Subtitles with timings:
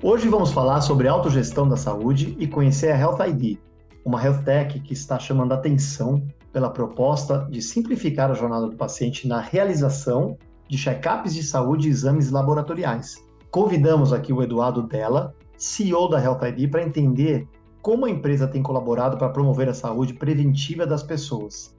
[0.00, 3.58] Hoje vamos falar sobre autogestão da saúde e conhecer a Health ID,
[4.04, 9.26] uma health tech que está chamando atenção pela proposta de simplificar a jornada do paciente
[9.26, 10.38] na realização
[10.68, 13.16] de check-ups de saúde e exames laboratoriais.
[13.50, 17.48] Convidamos aqui o Eduardo Della, CEO da Health ID, para entender
[17.82, 21.74] como a empresa tem colaborado para promover a saúde preventiva das pessoas.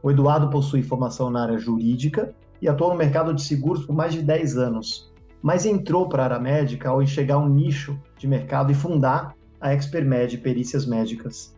[0.00, 4.12] O Eduardo possui formação na área jurídica e atua no mercado de seguros por mais
[4.12, 5.12] de 10 anos,
[5.44, 9.74] mas entrou para a área médica ao enxergar um nicho de mercado e fundar a
[9.74, 11.54] Expermed Perícias Médicas.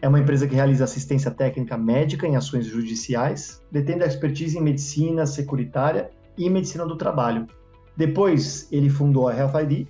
[0.00, 5.26] É uma empresa que realiza assistência técnica médica em ações judiciais, detendo expertise em medicina
[5.26, 7.48] securitária e medicina do trabalho.
[7.96, 9.88] Depois, ele fundou a Health ID,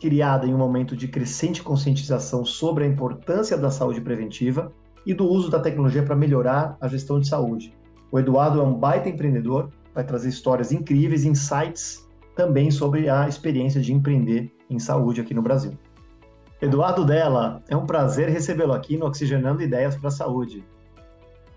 [0.00, 4.72] criada em um momento de crescente conscientização sobre a importância da saúde preventiva
[5.06, 7.72] e do uso da tecnologia para melhorar a gestão de saúde.
[8.10, 12.03] O Eduardo é um baita empreendedor, vai trazer histórias incríveis, insights
[12.34, 15.72] também sobre a experiência de empreender em saúde aqui no Brasil.
[16.60, 20.64] Eduardo Della, é um prazer recebê-lo aqui no Oxigenando Ideias para a Saúde.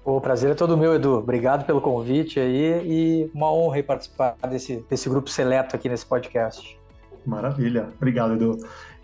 [0.03, 1.15] O prazer é todo meu, Edu.
[1.15, 6.79] Obrigado pelo convite aí e uma honra participar desse, desse grupo seleto aqui nesse podcast.
[7.25, 7.89] Maravilha.
[7.97, 8.57] Obrigado, Edu.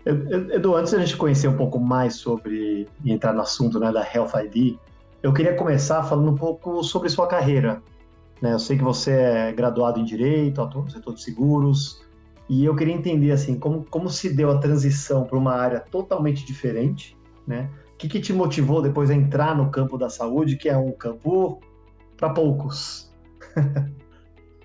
[0.06, 4.00] Edu, antes da gente conhecer um pouco mais sobre e entrar no assunto né, da
[4.02, 4.76] Health ID,
[5.22, 7.82] eu queria começar falando um pouco sobre sua carreira.
[8.40, 8.52] Né?
[8.52, 12.04] Eu sei que você é graduado em Direito, atua no setor de seguros,
[12.48, 16.44] e eu queria entender assim como, como se deu a transição para uma área totalmente
[16.44, 17.70] diferente, né?
[17.94, 20.92] O que, que te motivou depois a entrar no campo da saúde, que é um
[20.92, 21.60] campo
[22.16, 23.10] para poucos?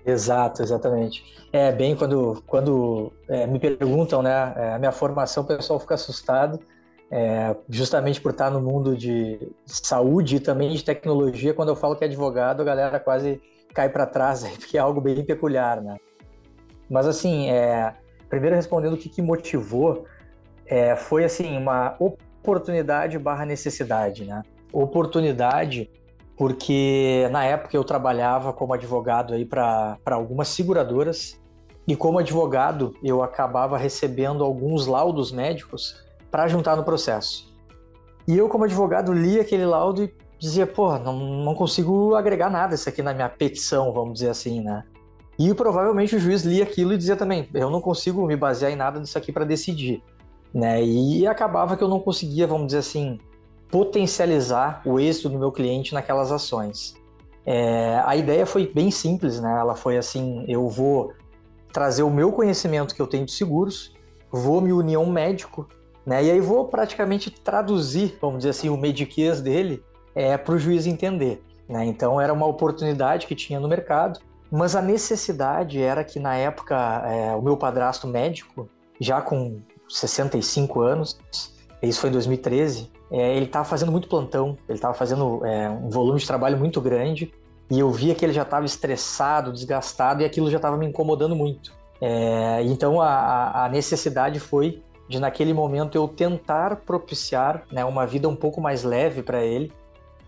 [0.04, 1.22] Exato, exatamente.
[1.52, 5.94] É bem quando, quando é, me perguntam, né, é, a minha formação, o pessoal fica
[5.94, 6.58] assustado,
[7.10, 11.52] é, justamente por estar no mundo de saúde e também de tecnologia.
[11.52, 13.40] Quando eu falo que é advogado, a galera quase
[13.74, 15.96] cai para trás, porque é algo bem peculiar, né?
[16.88, 17.94] Mas assim, é,
[18.28, 20.06] primeiro respondendo o que, que motivou,
[20.66, 24.42] é, foi assim uma oportunidade barra necessidade, né?
[24.72, 25.90] Oportunidade
[26.40, 31.38] porque na época eu trabalhava como advogado aí para algumas seguradoras
[31.86, 37.54] e como advogado eu acabava recebendo alguns laudos médicos para juntar no processo.
[38.26, 42.74] E eu como advogado li aquele laudo e dizia, pô, não, não consigo agregar nada
[42.74, 44.84] isso aqui na minha petição, vamos dizer assim, né?
[45.38, 48.76] E provavelmente o juiz lia aquilo e dizia também, eu não consigo me basear em
[48.76, 50.02] nada disso aqui para decidir,
[50.52, 50.82] né?
[50.82, 53.18] E acabava que eu não conseguia, vamos dizer assim,
[53.68, 56.94] potencializar o êxito do meu cliente naquelas ações.
[57.44, 59.58] É, a ideia foi bem simples, né?
[59.60, 61.12] Ela foi assim: eu vou
[61.72, 63.94] trazer o meu conhecimento que eu tenho de seguros,
[64.30, 65.68] vou me unir a um médico,
[66.04, 66.24] né?
[66.24, 69.82] E aí vou praticamente traduzir, vamos dizer assim, o mediquês dele
[70.14, 71.42] é, para o juiz entender.
[71.68, 71.84] Né?
[71.84, 76.76] Então era uma oportunidade que tinha no mercado, mas a necessidade era que na época
[77.06, 78.68] é, o meu padrasto médico,
[79.00, 81.18] já com 65 anos,
[81.82, 85.88] isso foi em 2013, é, ele estava fazendo muito plantão, ele estava fazendo é, um
[85.88, 87.32] volume de trabalho muito grande
[87.70, 91.34] e eu via que ele já estava estressado, desgastado e aquilo já estava me incomodando
[91.34, 91.72] muito.
[92.00, 98.28] É, então a, a, necessidade foi de naquele momento eu tentar propiciar né, uma vida
[98.28, 99.70] um pouco mais leve para ele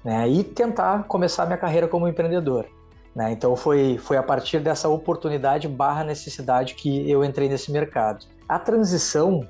[0.04, 2.66] né, e tentar começar minha carreira como empreendedor.
[3.14, 3.32] Né?
[3.32, 8.26] Então foi, foi a partir dessa oportunidade barra necessidade que eu entrei nesse mercado.
[8.48, 9.46] A transição,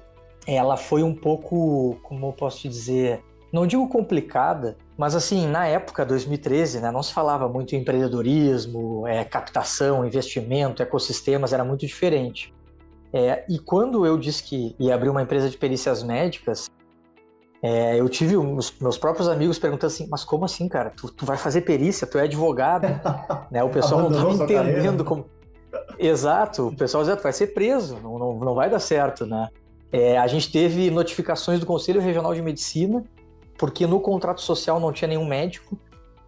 [0.46, 5.66] ela foi um pouco, como eu posso te dizer, não digo complicada, mas assim, na
[5.66, 11.86] época, 2013, né, não se falava muito em empreendedorismo, é, captação, investimento, ecossistemas, era muito
[11.86, 12.52] diferente.
[13.12, 16.70] É, e quando eu disse que ia abrir uma empresa de perícias médicas,
[17.62, 20.90] é, eu tive os meus próprios amigos perguntando assim, mas como assim, cara?
[20.90, 22.88] Tu, tu vai fazer perícia, tu é advogado,
[23.52, 23.62] né?
[23.62, 25.26] O pessoal não estava entendendo como.
[25.96, 29.48] Exato, o pessoal dizia, tu vai ser preso, não, não, não vai dar certo, né?
[29.92, 33.04] É, a gente teve notificações do Conselho Regional de Medicina,
[33.56, 35.78] porque no contrato social não tinha nenhum médico,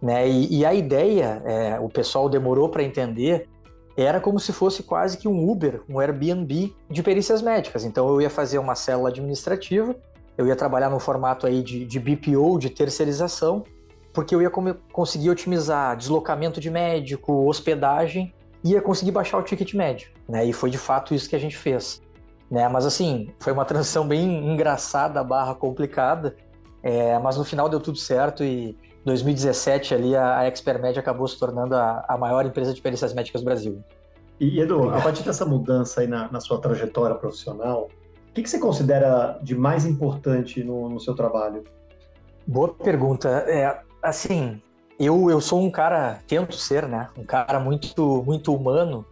[0.01, 0.27] né?
[0.29, 3.49] E, e a ideia, é, o pessoal demorou para entender,
[3.97, 7.83] era como se fosse quase que um Uber, um Airbnb de perícias médicas.
[7.83, 9.95] Então eu ia fazer uma célula administrativa
[10.37, 13.63] eu ia trabalhar no formato aí de, de BPO, de terceirização,
[14.13, 14.49] porque eu ia
[14.91, 18.33] conseguir otimizar deslocamento de médico, hospedagem,
[18.63, 20.45] ia conseguir baixar o ticket médio, né?
[20.45, 22.01] E foi de fato isso que a gente fez,
[22.49, 22.67] né?
[22.67, 26.35] Mas assim, foi uma transição bem engraçada, barra complicada,
[26.81, 31.39] É, mas no final deu tudo certo e 2017 ali a, a Expermed acabou se
[31.39, 33.83] tornando a, a maior empresa de perícias médicas do Brasil.
[34.39, 37.89] E Edu, a partir dessa mudança aí na, na sua trajetória profissional,
[38.35, 41.63] que, que, você considera de mais importante no, no seu trabalho?
[42.45, 43.29] Boa pergunta.
[43.47, 44.61] É, assim,
[44.99, 47.09] eu, eu sou um cara, tento ser, né?
[47.17, 49.05] Um cara muito, muito humano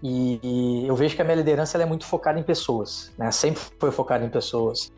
[0.00, 3.32] e, e eu vejo que a minha liderança é muito focada em pessoas, né?
[3.32, 4.92] Sempre foi focada em pessoas.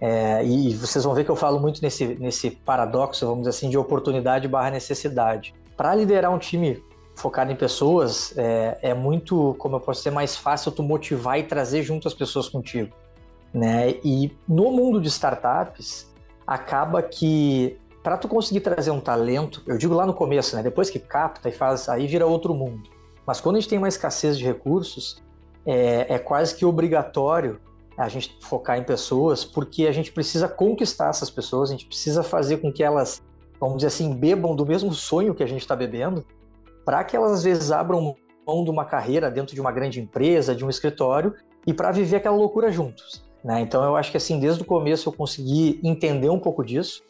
[0.00, 3.68] É, e vocês vão ver que eu falo muito nesse, nesse paradoxo, vamos dizer assim,
[3.68, 5.54] de oportunidade barra necessidade.
[5.76, 6.82] Para liderar um time
[7.14, 11.42] focado em pessoas, é, é, muito, como eu posso dizer, mais fácil tu motivar e
[11.42, 12.94] trazer junto as pessoas contigo.
[13.56, 13.94] Né?
[14.04, 16.12] E no mundo de startups,
[16.46, 20.62] acaba que para tu conseguir trazer um talento, eu digo lá no começo, né?
[20.62, 22.90] depois que capta e faz, aí vira outro mundo.
[23.26, 25.22] Mas quando a gente tem uma escassez de recursos,
[25.64, 27.58] é, é quase que obrigatório
[27.96, 32.22] a gente focar em pessoas, porque a gente precisa conquistar essas pessoas, a gente precisa
[32.22, 33.22] fazer com que elas,
[33.58, 36.26] vamos dizer assim, bebam do mesmo sonho que a gente está bebendo,
[36.84, 38.14] para que elas às vezes abram
[38.46, 41.34] mão de uma carreira dentro de uma grande empresa, de um escritório,
[41.66, 43.25] e para viver aquela loucura juntos.
[43.46, 43.60] Né?
[43.60, 47.04] Então eu acho que assim, desde o começo eu consegui entender um pouco disso.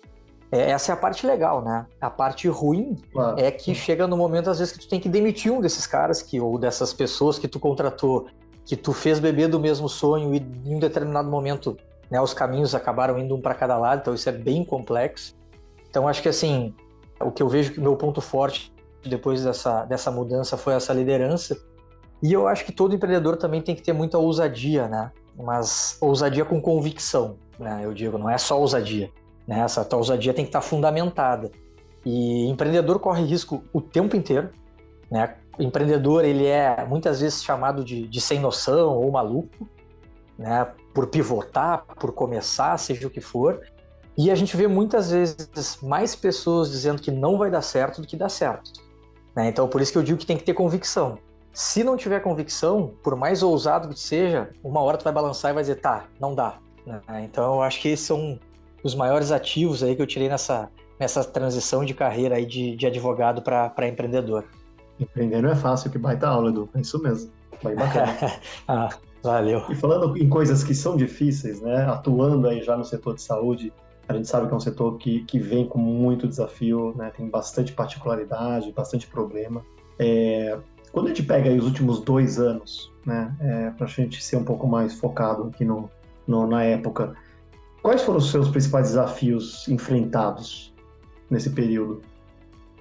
[0.52, 1.86] É, essa é a parte legal, né?
[1.98, 3.40] A parte ruim claro.
[3.40, 6.20] é que chega no momento, às vezes, que tu tem que demitir um desses caras
[6.20, 8.26] que, ou dessas pessoas que tu contratou
[8.66, 11.76] que tu fez beber do mesmo sonho e em um determinado momento
[12.10, 15.34] né, os caminhos acabaram indo um para cada lado, então isso é bem complexo.
[15.88, 16.74] Então acho que assim,
[17.18, 18.74] o que eu vejo que meu ponto forte
[19.04, 21.56] depois dessa, dessa mudança foi essa liderança.
[22.22, 25.12] E eu acho que todo empreendedor também tem que ter muita ousadia, né?
[25.38, 27.80] Mas ousadia com convicção, né?
[27.84, 29.10] Eu digo, não é só ousadia.
[29.46, 29.60] Né?
[29.60, 31.50] Essa tua ousadia tem que estar fundamentada.
[32.04, 34.50] E empreendedor corre risco o tempo inteiro,
[35.10, 35.36] né?
[35.58, 39.68] O empreendedor ele é muitas vezes chamado de, de sem noção ou maluco,
[40.38, 40.68] né?
[40.94, 43.60] Por pivotar, por começar, seja o que for.
[44.16, 48.06] E a gente vê muitas vezes mais pessoas dizendo que não vai dar certo do
[48.06, 48.72] que dá certo.
[49.34, 49.48] Né?
[49.48, 51.18] Então, por isso que eu digo que tem que ter convicção.
[51.56, 55.54] Se não tiver convicção, por mais ousado que seja, uma hora tu vai balançar e
[55.54, 56.58] vai dizer, tá, não dá.
[56.84, 57.00] Né?
[57.24, 58.38] Então, eu acho que esses são
[58.84, 60.68] os maiores ativos aí que eu tirei nessa,
[61.00, 64.44] nessa transição de carreira aí de, de advogado para empreendedor.
[65.00, 66.68] Empreender não é fácil, que baita aula, Edu.
[66.74, 67.32] É isso mesmo.
[67.64, 68.14] Bem bacana.
[68.68, 68.90] ah,
[69.22, 69.64] valeu.
[69.70, 71.86] E falando em coisas que são difíceis, né?
[71.86, 73.72] Atuando aí já no setor de saúde,
[74.06, 77.10] a gente sabe que é um setor que, que vem com muito desafio, né?
[77.16, 79.64] Tem bastante particularidade, bastante problema.
[79.98, 80.58] É,
[80.92, 83.34] quando a gente pega os últimos dois anos, né?
[83.40, 85.90] É, para a gente ser um pouco mais focado aqui no,
[86.26, 87.14] no, na época,
[87.82, 90.74] quais foram os seus principais desafios enfrentados
[91.30, 92.02] nesse período?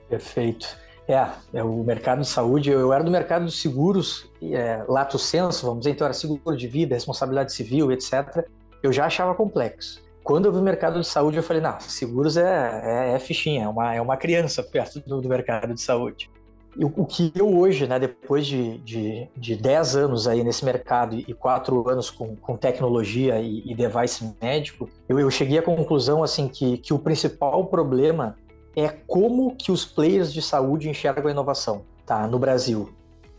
[0.09, 0.77] Perfeito.
[1.07, 2.71] É, é o mercado de saúde.
[2.71, 6.57] Eu, eu era do mercado de seguros, é, lato senso, vamos dizer, então era seguro
[6.57, 8.47] de vida, responsabilidade civil, etc.
[8.81, 10.03] Eu já achava complexo.
[10.23, 13.65] Quando eu vi o mercado de saúde, eu falei, não, seguros é, é, é fichinha,
[13.65, 16.31] é uma, é uma criança perto do, do mercado de saúde.
[16.77, 20.65] E o, o, que eu hoje, né, depois de, de, de 10 anos aí nesse
[20.65, 25.61] mercado e 4 anos com, com tecnologia e, e device médico, eu, eu cheguei à
[25.61, 28.35] conclusão assim que, que o principal problema
[28.75, 32.27] é como que os players de saúde enxergam a inovação, tá?
[32.27, 32.89] No Brasil.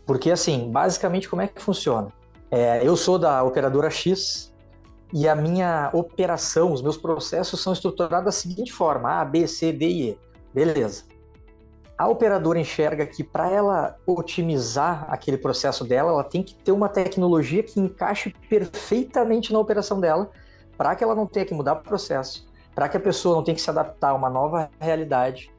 [0.07, 2.09] Porque, assim, basicamente, como é que funciona?
[2.51, 4.55] É, eu sou da operadora X
[5.13, 9.73] e a minha operação, os meus processos são estruturados da seguinte forma: A, B, C,
[9.73, 10.19] D e E.
[10.55, 11.05] Beleza.
[11.99, 16.91] A operadora enxerga que para ela otimizar aquele processo dela, ela tem que ter uma
[16.91, 20.31] tecnologia que encaixe perfeitamente na operação dela,
[20.77, 23.55] para que ela não tenha que mudar o processo, para que a pessoa não tenha
[23.55, 25.51] que se adaptar a uma nova realidade.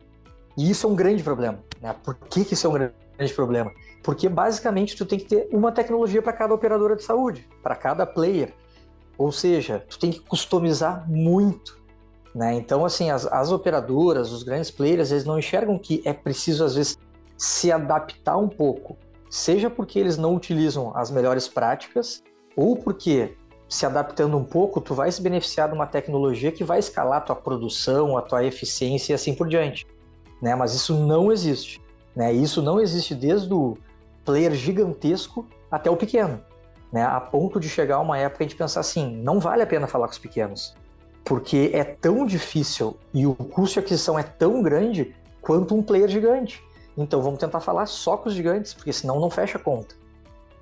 [0.55, 1.57] E isso é um grande problema.
[1.81, 1.95] Né?
[2.03, 3.71] Por que, que isso é um grande problema?
[4.03, 8.05] Porque basicamente tu tem que ter uma tecnologia para cada operadora de saúde, para cada
[8.05, 8.53] player.
[9.17, 11.76] Ou seja, tu tem que customizar muito.
[12.37, 12.53] Né?
[12.53, 16.75] Então, assim, as, as operadoras, os grandes players, eles não enxergam que é preciso, às
[16.75, 16.95] vezes,
[17.35, 18.95] se adaptar um pouco.
[19.27, 22.21] Seja porque eles não utilizam as melhores práticas,
[22.55, 23.35] ou porque
[23.67, 27.21] se adaptando um pouco, tu vai se beneficiar de uma tecnologia que vai escalar a
[27.21, 29.87] tua produção, a tua eficiência e assim por diante.
[30.39, 30.53] Né?
[30.53, 31.81] Mas isso não existe.
[32.15, 32.31] Né?
[32.31, 33.75] Isso não existe desde o
[34.23, 36.39] player gigantesco até o pequeno.
[36.93, 37.01] Né?
[37.01, 40.13] A ponto de chegar uma época de pensar assim, não vale a pena falar com
[40.13, 40.75] os pequenos.
[41.27, 46.07] Porque é tão difícil e o custo de aquisição é tão grande quanto um player
[46.07, 46.63] gigante.
[46.97, 49.93] Então vamos tentar falar só com os gigantes, porque senão não fecha a conta.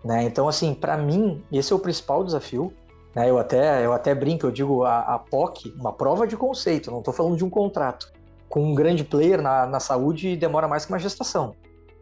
[0.03, 0.23] Né?
[0.23, 2.73] Então, assim, para mim, esse é o principal desafio.
[3.13, 3.29] Né?
[3.29, 6.99] Eu, até, eu até brinco, eu digo a, a POC, uma prova de conceito, não
[6.99, 8.11] estou falando de um contrato.
[8.49, 11.55] Com um grande player na, na saúde demora mais que uma gestação.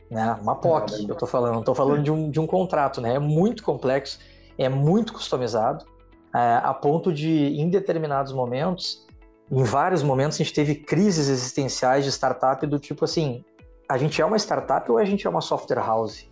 [0.09, 0.37] Né?
[0.41, 3.15] Uma POC, eu estou falando, não estou falando de um, de um contrato, né?
[3.15, 4.19] É muito complexo,
[4.57, 5.92] é muito customizado, é,
[6.33, 9.05] a ponto de, em determinados momentos,
[9.51, 13.43] em vários momentos a gente teve crises existenciais de startup do tipo assim,
[13.87, 16.27] a gente é uma startup ou a gente é uma software house?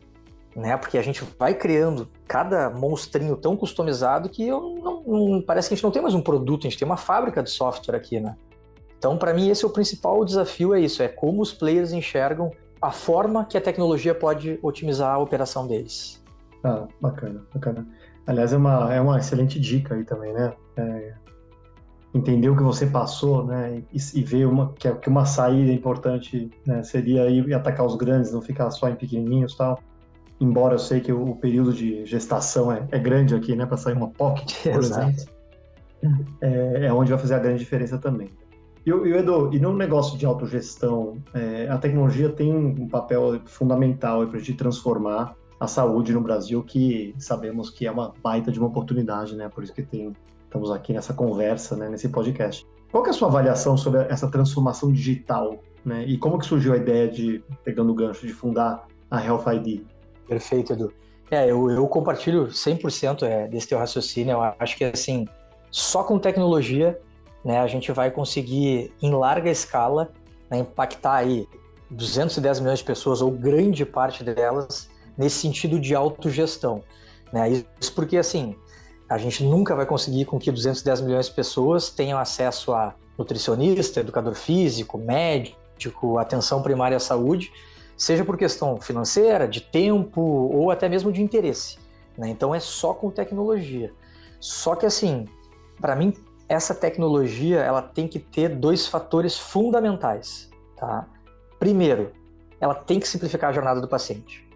[0.56, 0.76] Né?
[0.76, 5.74] Porque a gente vai criando cada monstrinho tão customizado que eu não, não, parece que
[5.74, 8.20] a gente não tem mais um produto, a gente tem uma fábrica de software aqui,
[8.20, 8.36] né?
[8.98, 12.52] Então, para mim, esse é o principal desafio, é isso, é como os players enxergam
[12.82, 16.22] a forma que a tecnologia pode otimizar a operação deles.
[16.64, 17.88] Ah, bacana, bacana.
[18.28, 20.54] Aliás, é uma, é uma excelente dica aí também, né?
[20.78, 21.14] É,
[22.14, 23.82] entender o que você passou, né?
[23.92, 28.32] E, e ver uma, que, que uma saída importante né, seria ir atacar os grandes,
[28.32, 29.80] não ficar só em pequenininhos tal.
[30.40, 33.66] Embora eu sei que o, o período de gestação é, é grande aqui, né?
[33.66, 35.26] Para sair uma pocket, por exemplo.
[36.42, 38.30] É, é onde vai fazer a grande diferença também.
[38.86, 44.26] E, e Edu, e no negócio de autogestão, é, a tecnologia tem um papel fundamental
[44.28, 48.58] para a gente transformar a saúde no Brasil, que sabemos que é uma baita de
[48.58, 49.48] uma oportunidade, né?
[49.48, 50.12] Por isso que tem,
[50.46, 52.66] estamos aqui nessa conversa, né, nesse podcast.
[52.92, 56.04] Qual é a sua avaliação sobre essa transformação digital, né?
[56.08, 59.84] E como que surgiu a ideia de, pegando o gancho, de fundar a Health ID?
[60.28, 60.92] Perfeito, Edu.
[61.30, 64.32] É, eu, eu compartilho 100% é, desse teu raciocínio.
[64.32, 65.28] Eu acho que, assim,
[65.70, 67.00] só com tecnologia
[67.46, 70.10] né, a gente vai conseguir, em larga escala,
[70.50, 71.48] né, impactar aí
[71.92, 76.84] 210 milhões de pessoas, ou grande parte delas, nesse sentido de autogestão.
[77.32, 77.64] Né?
[77.80, 78.56] Isso porque, assim,
[79.10, 84.00] a gente nunca vai conseguir com que 210 milhões de pessoas tenham acesso a nutricionista,
[84.00, 87.52] educador físico, médico, atenção primária à saúde,
[87.96, 91.78] seja por questão financeira, de tempo ou até mesmo de interesse.
[92.18, 92.30] Né?
[92.30, 93.94] Então é só com tecnologia.
[94.40, 95.28] Só que assim,
[95.80, 96.14] para mim
[96.48, 100.50] essa tecnologia ela tem que ter dois fatores fundamentais.
[100.76, 101.08] Tá?
[101.60, 102.12] Primeiro,
[102.60, 104.48] ela tem que simplificar a jornada do paciente.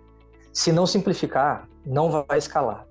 [0.55, 2.87] Se não simplificar, não vai escalar.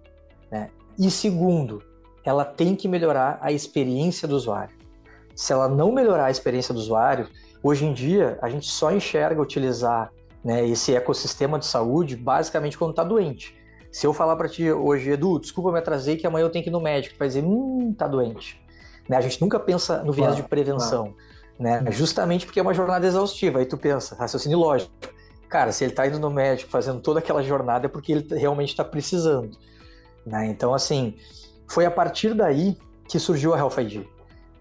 [0.53, 0.69] Né?
[0.99, 1.83] E segundo,
[2.23, 4.77] ela tem que melhorar a experiência do usuário.
[5.35, 7.27] Se ela não melhorar a experiência do usuário,
[7.63, 10.13] hoje em dia a gente só enxerga utilizar
[10.45, 13.57] né, esse ecossistema de saúde basicamente quando está doente.
[13.91, 16.69] Se eu falar para ti hoje, Edu, desculpa me atrasei que amanhã eu tenho que
[16.69, 18.63] ir no médico, tu vai dizer, hum, tá doente.
[19.09, 19.17] Né?
[19.17, 21.17] A gente nunca pensa no viés claro, de prevenção, claro.
[21.59, 21.81] né?
[21.81, 21.93] Uhum.
[21.93, 23.61] Justamente porque é uma jornada exaustiva.
[23.61, 24.93] Aí tu pensa, raciocínio lógico.
[25.55, 28.71] Cara, se ele está indo no médico fazendo toda aquela jornada é porque ele realmente
[28.71, 29.57] está precisando.
[30.27, 30.49] Né?
[30.49, 31.15] Então, assim,
[31.69, 32.77] foi a partir daí
[33.09, 34.05] que surgiu a Health ID.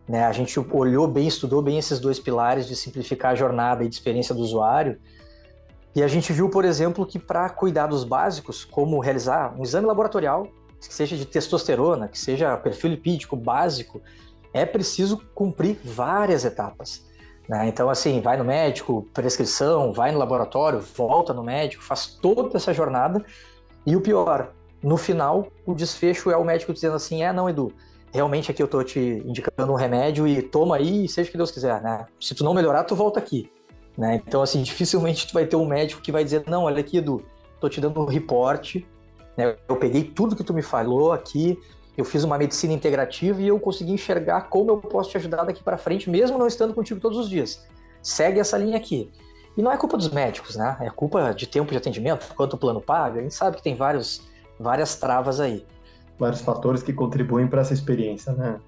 [0.08, 0.24] Né?
[0.24, 3.96] A gente olhou bem, estudou bem esses dois pilares de simplificar a jornada e de
[3.96, 5.00] experiência do usuário.
[5.96, 9.88] E a gente viu, por exemplo, que para cuidar dos básicos, como realizar um exame
[9.88, 10.48] laboratorial,
[10.80, 14.00] que seja de testosterona, que seja perfil lipídico básico,
[14.54, 17.04] é preciso cumprir várias etapas.
[17.48, 17.68] Né?
[17.68, 22.74] Então, assim, vai no médico, prescrição, vai no laboratório, volta no médico, faz toda essa
[22.74, 23.24] jornada.
[23.86, 27.74] E o pior, no final, o desfecho é o médico dizendo assim: é, não, Edu,
[28.12, 31.52] realmente aqui eu tô te indicando um remédio e toma aí, seja o que Deus
[31.52, 32.06] quiser, né?
[32.20, 33.52] Se tu não melhorar, tu volta aqui.
[33.98, 34.22] Né?
[34.26, 37.26] Então, assim, dificilmente tu vai ter um médico que vai dizer: não, olha aqui, Edu,
[37.60, 38.88] tô te dando um reporte,
[39.38, 39.56] né?
[39.68, 41.60] eu peguei tudo que tu me falou aqui,
[41.98, 45.64] eu fiz uma medicina integrativa e eu consegui enxergar como eu posso te ajudar daqui
[45.64, 47.66] para frente, mesmo não estando contigo todos os dias.
[48.02, 49.12] Segue essa linha aqui.
[49.56, 50.76] E não é culpa dos médicos, né?
[50.82, 53.20] É culpa de tempo de atendimento, quanto o plano paga.
[53.20, 54.24] A gente sabe que tem vários,
[54.60, 55.64] várias travas aí.
[56.18, 58.60] Vários fatores que contribuem para essa experiência, né?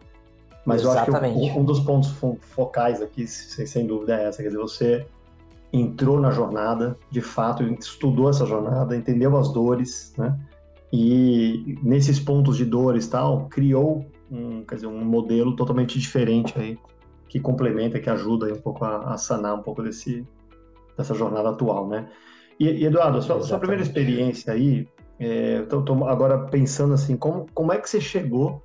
[0.63, 1.37] Mas Exatamente.
[1.37, 4.41] eu acho que um, um dos pontos focais aqui, sem dúvida, é essa.
[4.41, 5.07] Quer dizer, você
[5.73, 10.37] entrou na jornada, de fato, estudou essa jornada, entendeu as dores, né?
[10.97, 16.77] E nesses pontos de dores tal, criou um, quer dizer, um modelo totalmente diferente aí,
[17.27, 20.25] que complementa, que ajuda um pouco a, a, sanar um pouco desse,
[20.97, 22.07] dessa jornada atual, né?
[22.57, 24.87] E, e Eduardo, sua, sua, primeira experiência aí,
[25.19, 28.63] é, tô, tô agora pensando assim, como, como é que você chegou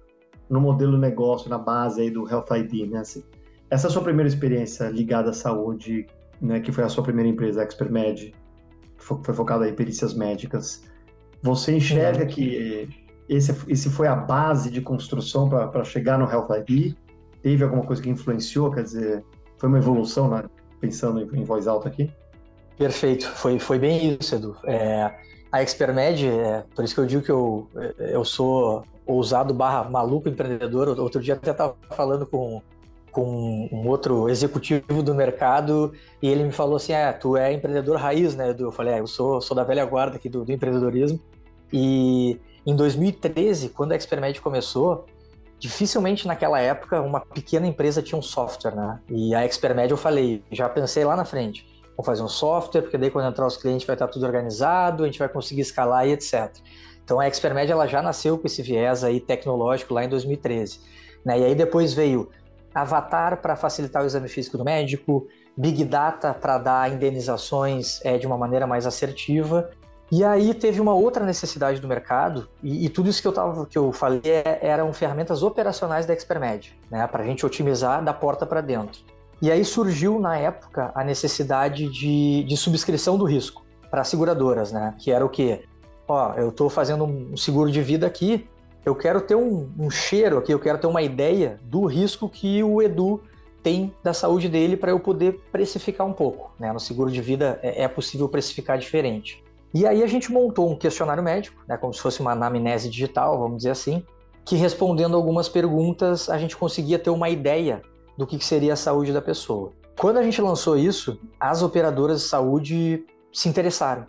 [0.49, 3.01] no modelo negócio, na base aí do Health ID, né?
[3.01, 3.25] Assim,
[3.69, 6.07] essa sua primeira experiência ligada à saúde,
[6.41, 8.33] né, que foi a sua primeira empresa, Expermed,
[8.97, 10.83] foi focada em perícias médicas.
[11.43, 12.89] Você enxerga que
[13.29, 16.95] esse, esse foi a base de construção para chegar no Health ID?
[17.43, 18.71] Teve alguma coisa que influenciou?
[18.71, 19.25] Quer dizer,
[19.57, 20.45] foi uma evolução, né?
[20.81, 22.11] pensando em, em voz alta aqui?
[22.77, 24.57] Perfeito, foi, foi bem isso, Edu.
[24.65, 25.15] É,
[25.53, 27.69] a Expermed, é, por isso que eu digo que eu,
[27.99, 30.89] eu sou ousado barra maluco empreendedor.
[30.99, 32.63] Outro dia até estava falando com,
[33.11, 37.97] com um outro executivo do mercado e ele me falou assim, é, tu é empreendedor
[37.97, 38.55] raiz, né?
[38.59, 41.21] Eu falei, é, eu sou, sou da velha guarda aqui do, do empreendedorismo.
[41.73, 45.07] E em 2013, quando a Expermed começou,
[45.59, 48.99] dificilmente naquela época uma pequena empresa tinha um software, né?
[49.09, 52.97] E a Expermed eu falei, já pensei lá na frente, vou fazer um software, porque
[52.97, 56.13] daí quando entrar os clientes vai estar tudo organizado, a gente vai conseguir escalar e
[56.13, 56.51] etc.
[57.05, 60.81] Então a Expermed ela já nasceu com esse viés aí tecnológico lá em 2013.
[61.25, 61.41] Né?
[61.41, 62.31] E aí depois veio
[62.75, 68.27] avatar para facilitar o exame físico do médico, big data para dar indenizações é, de
[68.27, 69.71] uma maneira mais assertiva.
[70.11, 73.65] E aí teve uma outra necessidade do mercado, e, e tudo isso que eu, tava,
[73.67, 78.13] que eu falei é, eram ferramentas operacionais da Expermed, né, para a gente otimizar da
[78.13, 79.03] porta para dentro.
[79.41, 84.95] E aí surgiu, na época, a necessidade de, de subscrição do risco para seguradoras, né?
[84.99, 85.65] Que era o quê?
[86.07, 88.47] Ó, eu estou fazendo um seguro de vida aqui,
[88.85, 92.63] eu quero ter um, um cheiro aqui, eu quero ter uma ideia do risco que
[92.63, 93.23] o Edu
[93.63, 96.53] tem da saúde dele para eu poder precificar um pouco.
[96.59, 96.73] Né?
[96.73, 99.43] No seguro de vida é, é possível precificar diferente.
[99.73, 103.39] E aí a gente montou um questionário médico, né, como se fosse uma anamnese digital,
[103.39, 104.05] vamos dizer assim,
[104.45, 107.83] que respondendo algumas perguntas a gente conseguia ter uma ideia
[108.19, 109.73] do que seria a saúde da pessoa.
[109.97, 114.07] Quando a gente lançou isso, as operadoras de saúde se interessaram.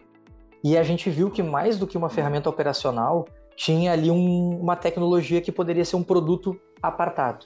[0.63, 4.75] E a gente viu que mais do que uma ferramenta operacional, tinha ali um, uma
[4.75, 7.45] tecnologia que poderia ser um produto apartado.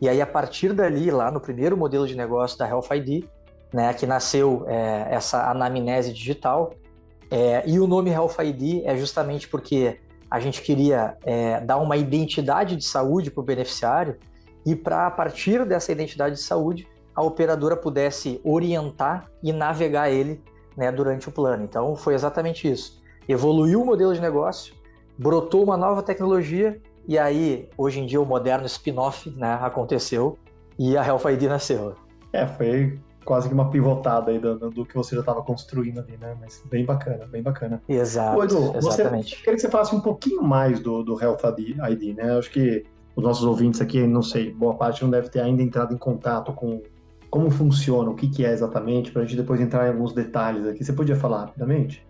[0.00, 3.24] E aí, a partir dali, lá no primeiro modelo de negócio da Health ID,
[3.72, 6.74] né, que nasceu é, essa anamnese digital,
[7.30, 9.98] é, e o nome Health ID é justamente porque
[10.30, 14.16] a gente queria é, dar uma identidade de saúde para o beneficiário
[14.64, 20.42] e para, a partir dessa identidade de saúde, a operadora pudesse orientar e navegar ele
[20.76, 21.64] né, durante o plano.
[21.64, 23.00] Então, foi exatamente isso.
[23.28, 24.74] Evoluiu o modelo de negócio,
[25.18, 30.36] brotou uma nova tecnologia e aí, hoje em dia, o moderno spin-off né, aconteceu
[30.78, 31.94] e a Health ID nasceu.
[32.32, 36.16] É, foi quase que uma pivotada aí do, do que você já estava construindo ali,
[36.16, 36.36] né?
[36.40, 37.82] Mas bem bacana, bem bacana.
[37.88, 39.30] Exato, Ô, Edu, exatamente.
[39.30, 41.40] Você, queria que você falasse um pouquinho mais do, do Health
[41.90, 42.38] ID, né?
[42.38, 45.94] Acho que os nossos ouvintes aqui, não sei, boa parte não deve ter ainda entrado
[45.94, 46.82] em contato com
[47.28, 50.66] como funciona, o que, que é exatamente, para a gente depois entrar em alguns detalhes
[50.66, 50.84] aqui.
[50.84, 52.06] Você podia falar rapidamente?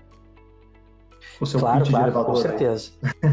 [1.40, 2.92] O seu claro, claro, com certeza.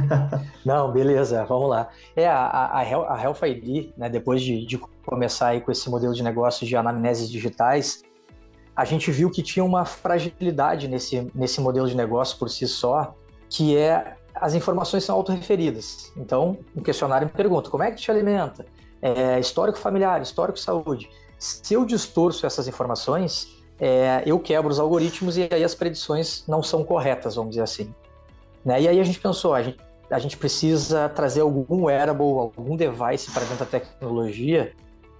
[0.65, 1.89] não, beleza, vamos lá.
[2.15, 6.13] É, a, a, a Health ID, né, depois de, de começar aí com esse modelo
[6.13, 8.03] de negócio de anamneses digitais,
[8.75, 13.15] a gente viu que tinha uma fragilidade nesse, nesse modelo de negócio por si só,
[13.49, 16.12] que é as informações são autorreferidas.
[16.17, 18.65] Então, o questionário me pergunta, como é que te alimenta?
[19.01, 21.10] É, histórico familiar, histórico saúde.
[21.38, 26.63] Se eu distorço essas informações, é, eu quebro os algoritmos e aí as predições não
[26.63, 27.93] são corretas, vamos dizer assim.
[28.63, 28.84] Né?
[28.84, 29.78] E aí a gente pensou, a gente,
[30.10, 34.72] a gente precisa trazer algum wearable, algum device para dentro da tecnologia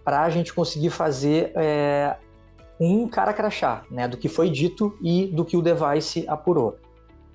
[0.06, 2.16] para a gente conseguir fazer é,
[2.80, 6.78] um cara crachá, né, do que foi dito e do que o device apurou.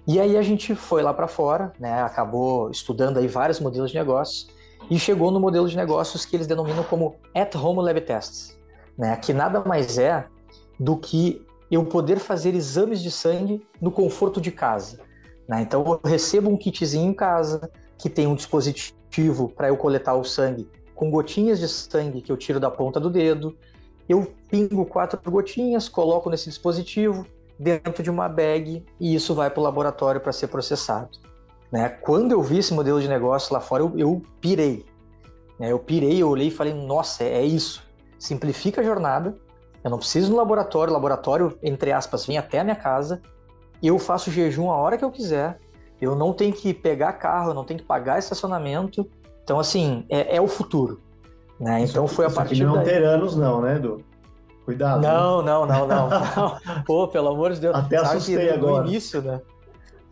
[0.07, 3.99] E aí a gente foi lá para fora, né, acabou estudando aí vários modelos de
[3.99, 4.49] negócios
[4.91, 8.59] e chegou no modelo de negócios que eles denominam como at-home lab tests,
[8.97, 10.27] né, que nada mais é
[10.79, 15.01] do que eu poder fazer exames de sangue no conforto de casa.
[15.47, 15.63] Né?
[15.63, 20.25] Então eu recebo um kitzinho em casa que tem um dispositivo para eu coletar o
[20.25, 23.57] sangue com gotinhas de sangue que eu tiro da ponta do dedo.
[24.09, 27.27] Eu pingo quatro gotinhas, coloco nesse dispositivo,
[27.59, 31.11] dentro de uma bag e isso vai para o laboratório para ser processado.
[31.71, 31.89] Né?
[31.89, 34.87] Quando eu vi esse modelo de negócio lá fora, eu, eu pirei.
[35.59, 35.71] Né?
[35.73, 37.87] Eu pirei, eu olhei e falei, nossa, é, é isso.
[38.19, 39.39] Simplifica a jornada,
[39.89, 43.21] eu não preciso no laboratório, o laboratório, entre aspas, vem até a minha casa,
[43.83, 45.59] eu faço jejum a hora que eu quiser,
[46.01, 49.09] eu não tenho que pegar carro, eu não tenho que pagar estacionamento.
[49.43, 51.01] Então, assim, é, é o futuro.
[51.59, 51.81] Né?
[51.81, 52.85] Então foi a partir não daí...
[52.85, 54.05] ter anos não, né, Edu?
[54.65, 55.01] Cuidado.
[55.01, 56.59] Não, não, não, não, não.
[56.85, 57.75] Pô, pelo amor de Deus.
[57.75, 58.83] Até Sabe assustei agora.
[58.83, 59.41] No início, né?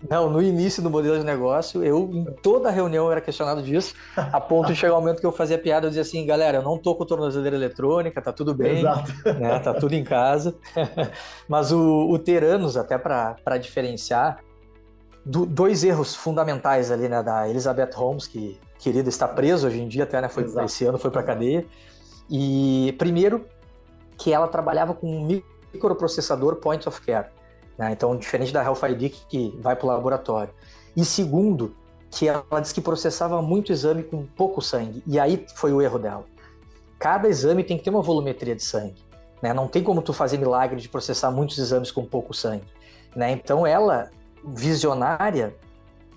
[0.09, 4.41] Não, no início do modelo de negócio, eu em toda reunião era questionado disso, a
[4.41, 6.63] ponto de chegar o um momento que eu fazia piada, eu dizia assim, galera, eu
[6.63, 9.13] não tô com tornozeleira eletrônica, tá tudo bem, Exato.
[9.25, 10.55] Né, tá tudo em casa.
[11.49, 14.39] Mas o, o ter anos, até para diferenciar,
[15.25, 19.89] do, dois erros fundamentais ali, né, da Elizabeth Holmes, que querida está presa hoje em
[19.89, 21.67] dia, até, né, foi, esse ano foi para cadeia.
[22.31, 23.47] E primeiro,
[24.17, 27.29] que ela trabalhava com um microprocessador point of care.
[27.79, 27.93] Né?
[27.93, 30.53] Então, diferente da Health ID que vai para o laboratório.
[30.97, 31.75] E segundo,
[32.11, 35.03] que ela disse que processava muito exame com pouco sangue.
[35.07, 36.25] E aí foi o erro dela.
[36.99, 39.05] Cada exame tem que ter uma volumetria de sangue.
[39.43, 39.53] Né?
[39.53, 42.65] Não tem como tu fazer milagre de processar muitos exames com pouco sangue.
[43.15, 43.33] Né?
[43.33, 44.11] Então ela,
[44.45, 45.55] visionária,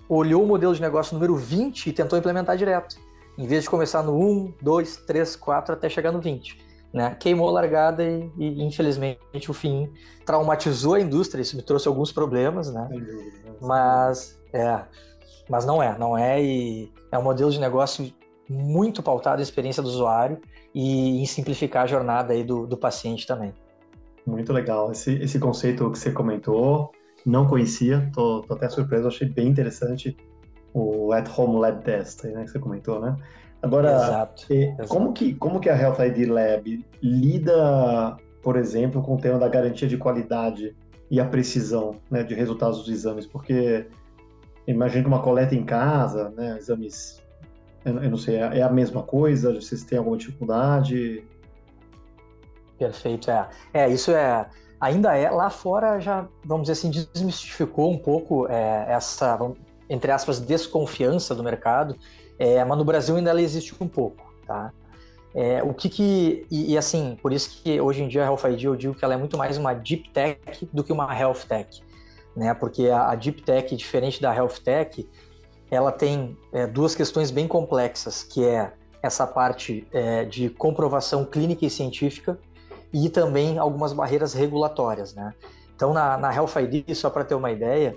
[0.08, 2.96] olhou o modelo de negócio número 20 e tentou implementar direto.
[3.36, 7.16] Em vez de começar no 1, 2, 3, 4 até chegar no 20 né?
[7.18, 9.90] Queimou a largada e, e, infelizmente o fim
[10.24, 11.42] traumatizou a indústria.
[11.42, 12.88] Isso me trouxe alguns problemas, né?
[13.60, 14.84] Mas é,
[15.48, 18.12] mas não é, não é e é um modelo de negócio
[18.48, 20.40] muito pautado em experiência do usuário
[20.74, 23.52] e em simplificar a jornada aí do, do paciente também.
[24.26, 26.92] Muito legal esse, esse conceito que você comentou.
[27.24, 30.16] Não conhecia, tô, tô até surpreso, achei bem interessante.
[30.72, 33.16] o At Home Lab Test, né, que você comentou, né?
[33.62, 34.46] Agora, exato,
[34.88, 39.48] como, Que, como que a Health ID Lab lida, por exemplo, com o tema da
[39.48, 40.74] garantia de qualidade
[41.10, 43.26] e a precisão né, de resultados dos exames?
[43.26, 43.86] Porque
[44.66, 47.22] imagino que uma coleta em casa, né, exames,
[47.84, 49.52] eu, eu não sei, é, é a mesma coisa?
[49.52, 51.22] Vocês têm alguma dificuldade?
[52.78, 53.48] Perfeito, é.
[53.74, 54.48] É, isso é
[54.80, 59.38] ainda é lá fora já vamos dizer assim desmistificou um pouco é, essa
[59.90, 61.96] entre aspas desconfiança do mercado
[62.40, 64.72] é, mas no Brasil ainda ela existe um pouco, tá?
[65.34, 66.46] É, o que que...
[66.50, 69.04] E, e, assim, por isso que hoje em dia a Health ID eu digo que
[69.04, 70.40] ela é muito mais uma Deep Tech
[70.72, 71.82] do que uma Health Tech,
[72.34, 72.54] né?
[72.54, 75.06] Porque a, a Deep Tech, diferente da Health Tech,
[75.70, 78.72] ela tem é, duas questões bem complexas, que é
[79.02, 82.38] essa parte é, de comprovação clínica e científica
[82.90, 85.34] e também algumas barreiras regulatórias, né?
[85.76, 87.94] Então, na, na Health ID, só para ter uma ideia,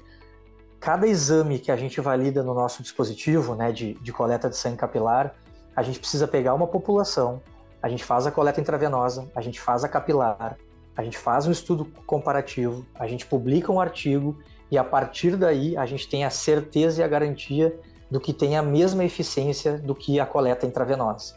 [0.83, 4.75] cada exame que a gente valida no nosso dispositivo né, de, de coleta de sangue
[4.75, 5.33] capilar,
[5.73, 7.41] a gente precisa pegar uma população,
[7.81, 10.57] a gente faz a coleta intravenosa, a gente faz a capilar,
[10.93, 14.37] a gente faz um estudo comparativo, a gente publica um artigo
[14.69, 17.79] e a partir daí a gente tem a certeza e a garantia
[18.11, 21.35] do que tem a mesma eficiência do que a coleta intravenosa.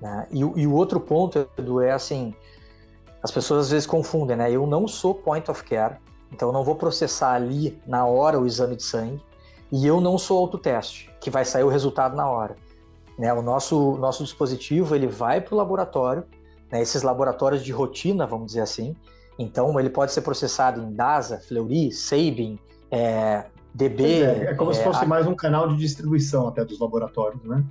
[0.00, 0.28] Né?
[0.30, 2.32] E, e, o outro ponto, Edu, é assim,
[3.20, 4.52] as pessoas às vezes confundem, né?
[4.52, 5.96] Eu não sou point of care,
[6.34, 9.22] então eu não vou processar ali na hora o exame de sangue
[9.70, 12.56] e eu não sou autoteste, que vai sair o resultado na hora.
[13.16, 13.32] Né?
[13.32, 16.24] O nosso, nosso dispositivo ele vai para o laboratório,
[16.70, 16.82] né?
[16.82, 18.96] esses laboratórios de rotina, vamos dizer assim.
[19.38, 22.58] Então ele pode ser processado em DASA, Fleury, Sabin,
[22.90, 24.22] é, DB.
[24.22, 25.06] É, é, como é, se fosse a...
[25.06, 27.64] mais um canal de distribuição até dos laboratórios, né?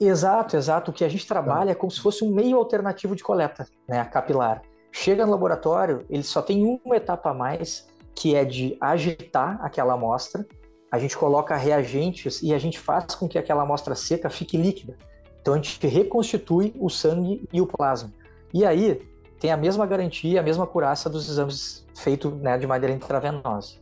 [0.00, 0.90] Exato, exato.
[0.90, 1.72] O que a gente trabalha tá.
[1.72, 4.62] é como se fosse um meio alternativo de coleta, né, capilar.
[4.92, 9.94] Chega no laboratório, ele só tem uma etapa a mais, que é de agitar aquela
[9.94, 10.46] amostra.
[10.90, 14.96] A gente coloca reagentes e a gente faz com que aquela amostra seca fique líquida.
[15.40, 18.12] Então a gente reconstitui o sangue e o plasma.
[18.52, 19.00] E aí
[19.38, 23.76] tem a mesma garantia, a mesma curaça dos exames feitos né, de maneira intravenosa.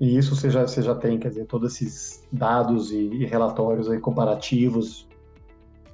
[0.00, 3.88] E isso você já, você já tem, quer dizer, todos esses dados e, e relatórios
[3.88, 5.08] aí comparativos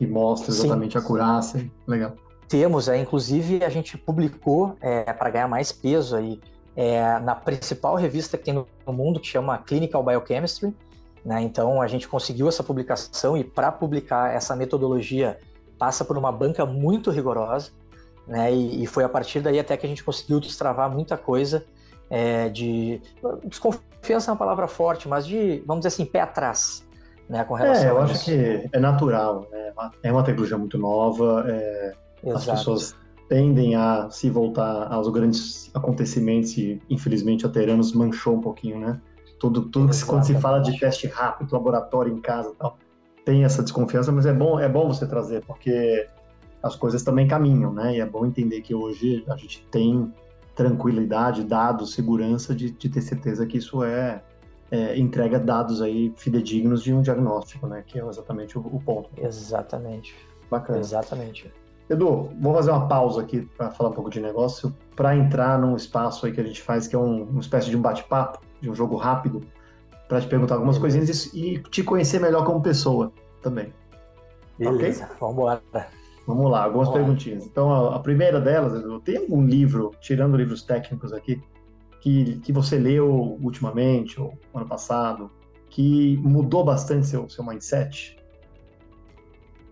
[0.01, 0.99] e mostra exatamente Sim.
[0.99, 1.65] a curaça.
[1.87, 2.15] Legal.
[2.49, 6.41] Temos, é, inclusive a gente publicou é, para ganhar mais peso aí
[6.77, 10.75] é, na principal revista que tem no mundo, que chama Clinical Biochemistry.
[11.25, 11.43] Né?
[11.43, 15.39] Então a gente conseguiu essa publicação e para publicar essa metodologia
[15.79, 17.71] passa por uma banca muito rigorosa,
[18.27, 18.53] né?
[18.53, 21.65] E, e, foi a partir daí até que a gente conseguiu destravar muita coisa
[22.09, 23.01] é, de
[23.45, 26.87] desconfiança é uma palavra forte, mas de vamos dizer assim pé atrás,
[27.29, 27.43] né?
[27.43, 29.73] Com relação é, eu acho que é natural, né?
[30.03, 31.93] é uma tecnologia muito nova, é,
[32.25, 32.39] Exato.
[32.39, 32.97] As pessoas
[33.29, 39.01] tendem a se voltar aos grandes acontecimentos e, infelizmente, a Teranos manchou um pouquinho, né?
[39.39, 42.79] Tudo, tudo que quando se fala de teste rápido, laboratório em casa e tal,
[43.25, 46.07] tem essa desconfiança, mas é bom, é bom você trazer, porque
[46.63, 47.97] as coisas também caminham, né?
[47.97, 50.13] E é bom entender que hoje a gente tem
[50.55, 54.23] tranquilidade, dados, segurança de, de ter certeza que isso é,
[54.71, 57.83] é, entrega dados aí fidedignos de um diagnóstico, né?
[57.87, 59.11] Que é exatamente o, o ponto.
[59.17, 60.15] Exatamente.
[60.51, 60.79] Bacana.
[60.79, 61.51] Exatamente.
[61.89, 65.77] Edu, vou fazer uma pausa aqui para falar um pouco de negócio, para entrar num
[65.77, 68.71] espaço aí que a gente faz, que é um, uma espécie de um bate-papo, de
[68.71, 69.41] um jogo rápido,
[70.09, 73.73] para te perguntar algumas coisinhas e, te conhecer melhor como pessoa também.
[74.59, 75.17] Beleza, okay?
[75.21, 75.63] vamos embora.
[76.27, 77.43] Vamos lá, algumas vamos perguntinhas.
[77.43, 77.49] Lá.
[77.51, 81.43] Então, a, a, primeira delas, Edu, tem algum livro, tirando livros técnicos aqui,
[82.01, 85.31] que, que você leu ultimamente, ou ano passado,
[85.69, 88.17] que mudou bastante seu, seu mindset?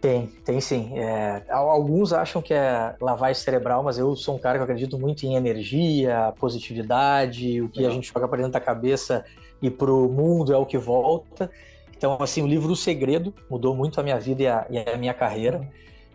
[0.01, 0.99] Tem, tem sim.
[0.99, 5.25] É, alguns acham que é lavagem cerebral, mas eu sou um cara que acredito muito
[5.25, 7.93] em energia, positividade, o que Legal.
[7.93, 9.25] a gente joga para dentro da cabeça
[9.61, 11.51] e para o mundo é o que volta.
[11.95, 14.97] Então, assim, o livro O Segredo mudou muito a minha vida e a, e a
[14.97, 15.69] minha carreira.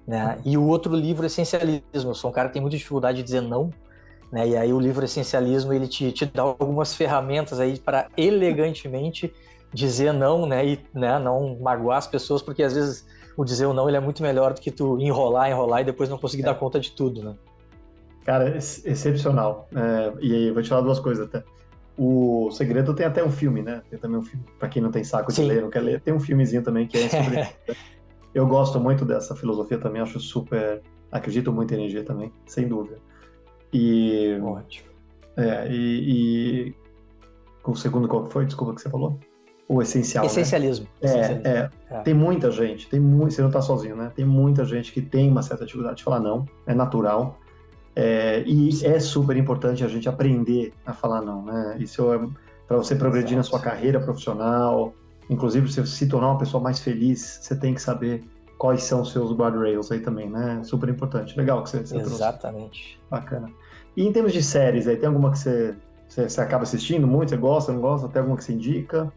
[0.08, 0.40] Né?
[0.44, 1.84] E o outro livro, Essencialismo.
[1.94, 3.70] Eu sou um cara que tem muita dificuldade de dizer não.
[4.32, 4.48] Né?
[4.48, 9.32] E aí o livro Essencialismo, ele te, te dá algumas ferramentas aí para elegantemente
[9.72, 10.66] dizer não, né?
[10.66, 13.06] E né, não magoar as pessoas, porque às vezes
[13.38, 16.10] o dizer o não ele é muito melhor do que tu enrolar, enrolar e depois
[16.10, 16.46] não conseguir é.
[16.46, 17.36] dar conta de tudo, né?
[18.24, 19.68] Cara, excepcional.
[19.76, 21.44] É, e aí, eu vou te falar duas coisas até.
[21.98, 23.82] O Segredo tem até um filme, né?
[23.90, 25.46] Tem também um filme, pra quem não tem saco de Sim.
[25.46, 27.48] ler, não quer ler, tem um filmezinho também que é sobre?
[28.34, 30.82] Eu gosto muito dessa filosofia também, acho super.
[31.10, 33.00] Acredito muito em energia também, sem dúvida.
[33.72, 34.38] E.
[34.44, 34.90] Ótimo.
[35.38, 36.76] É, e, e.
[37.64, 38.46] O segundo qual foi?
[38.46, 39.18] Desculpa o que você falou?
[39.68, 40.26] O essencial.
[40.26, 40.88] Essencialismo.
[41.02, 41.10] Né?
[41.10, 41.48] Essencialismo.
[41.48, 44.12] É, é, Tem muita gente, tem você não está sozinho, né?
[44.16, 47.40] Tem muita gente que tem uma certa dificuldade de falar não, é natural.
[47.96, 51.78] É, e é super importante a gente aprender a falar não, né?
[51.80, 52.20] Isso é
[52.68, 53.38] para você progredir Exato.
[53.38, 54.94] na sua carreira profissional,
[55.30, 58.24] inclusive, se se tornar uma pessoa mais feliz, você tem que saber
[58.58, 60.62] quais são os seus guardrails aí também, né?
[60.64, 61.38] Super importante.
[61.38, 62.98] Legal que você, você Exatamente.
[62.98, 63.10] Trouxe.
[63.10, 63.50] Bacana.
[63.96, 65.76] E em termos de séries aí, tem alguma que você,
[66.08, 67.30] você, você acaba assistindo muito?
[67.30, 68.08] Você gosta, não gosta?
[68.08, 69.12] Tem alguma que você indica?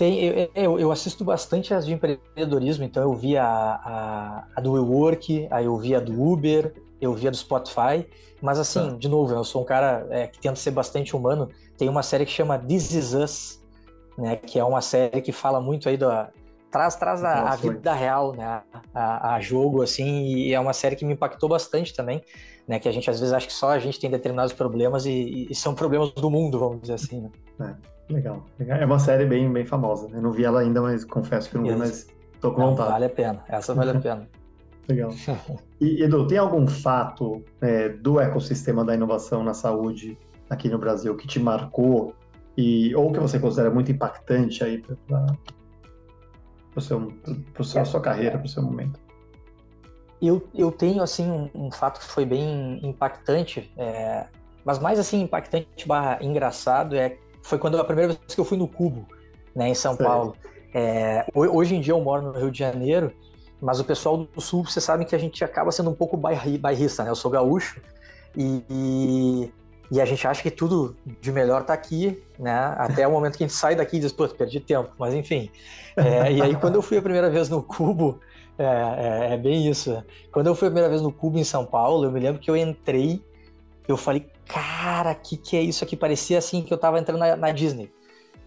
[0.00, 4.72] Tem, eu, eu, assisto bastante as de empreendedorismo, então eu vi a, a, a do
[4.72, 8.08] WeWork, aí eu vi a do Uber, eu vi a do Spotify,
[8.40, 8.96] mas assim, tá.
[8.96, 11.50] de novo, eu sou um cara é, que tenta ser bastante humano.
[11.76, 13.62] Tem uma série que chama This Is Us,
[14.16, 16.30] né, que é uma série que fala muito aí da
[16.70, 18.62] traz traz a, a vida real, né,
[18.94, 22.24] a, a, jogo assim, e é uma série que me impactou bastante também,
[22.66, 25.46] né, que a gente às vezes acha que só a gente tem determinados problemas e,
[25.50, 27.20] e são problemas do mundo, vamos dizer assim,
[27.58, 27.76] né?
[27.86, 27.99] É.
[28.10, 28.44] Legal.
[28.58, 30.08] É uma série bem, bem famosa.
[30.12, 32.08] Eu não vi ela ainda, mas confesso que não vi, mas
[32.40, 32.90] tô com não, vontade.
[32.90, 33.44] Vale a pena.
[33.48, 34.28] Essa vale a pena.
[34.88, 35.10] Legal.
[35.80, 40.18] E, Edu, tem algum fato é, do ecossistema da inovação na saúde
[40.50, 42.14] aqui no Brasil que te marcou
[42.54, 45.24] e ou que você considera muito impactante aí para
[46.76, 49.00] a sua carreira, para o seu momento?
[50.20, 54.26] Eu, eu tenho assim um, um fato que foi bem impactante, é,
[54.62, 58.58] mas mais assim impactante barra engraçado é foi quando a primeira vez que eu fui
[58.58, 59.06] no Cubo,
[59.54, 60.36] né, em São Paulo.
[60.72, 63.12] É, hoje em dia eu moro no Rio de Janeiro,
[63.60, 67.04] mas o pessoal do Sul, vocês sabem que a gente acaba sendo um pouco bairrista,
[67.04, 67.10] né?
[67.10, 67.80] Eu sou gaúcho
[68.36, 69.52] e, e,
[69.90, 72.74] e, a gente acha que tudo de melhor tá aqui, né?
[72.78, 75.50] Até o momento que a gente sai daqui e diz, pô, perdi tempo, mas enfim.
[75.96, 78.20] É, e aí quando eu fui a primeira vez no Cubo,
[78.56, 80.02] é, é, é, bem isso.
[80.32, 82.50] Quando eu fui a primeira vez no Cubo em São Paulo, eu me lembro que
[82.50, 83.22] eu entrei,
[83.86, 85.96] eu falei, cara, que que é isso aqui?
[85.96, 87.92] Parecia assim que eu tava entrando na, na Disney.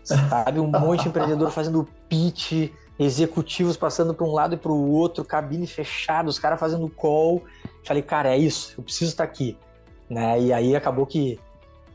[0.04, 0.60] Sabe?
[0.60, 5.24] Um monte de empreendedor fazendo pitch, executivos passando para um lado e para o outro,
[5.24, 7.44] cabine fechada, os caras fazendo call.
[7.84, 9.58] Falei, cara, é isso, eu preciso estar aqui.
[10.10, 10.42] Né?
[10.42, 11.39] E aí acabou que,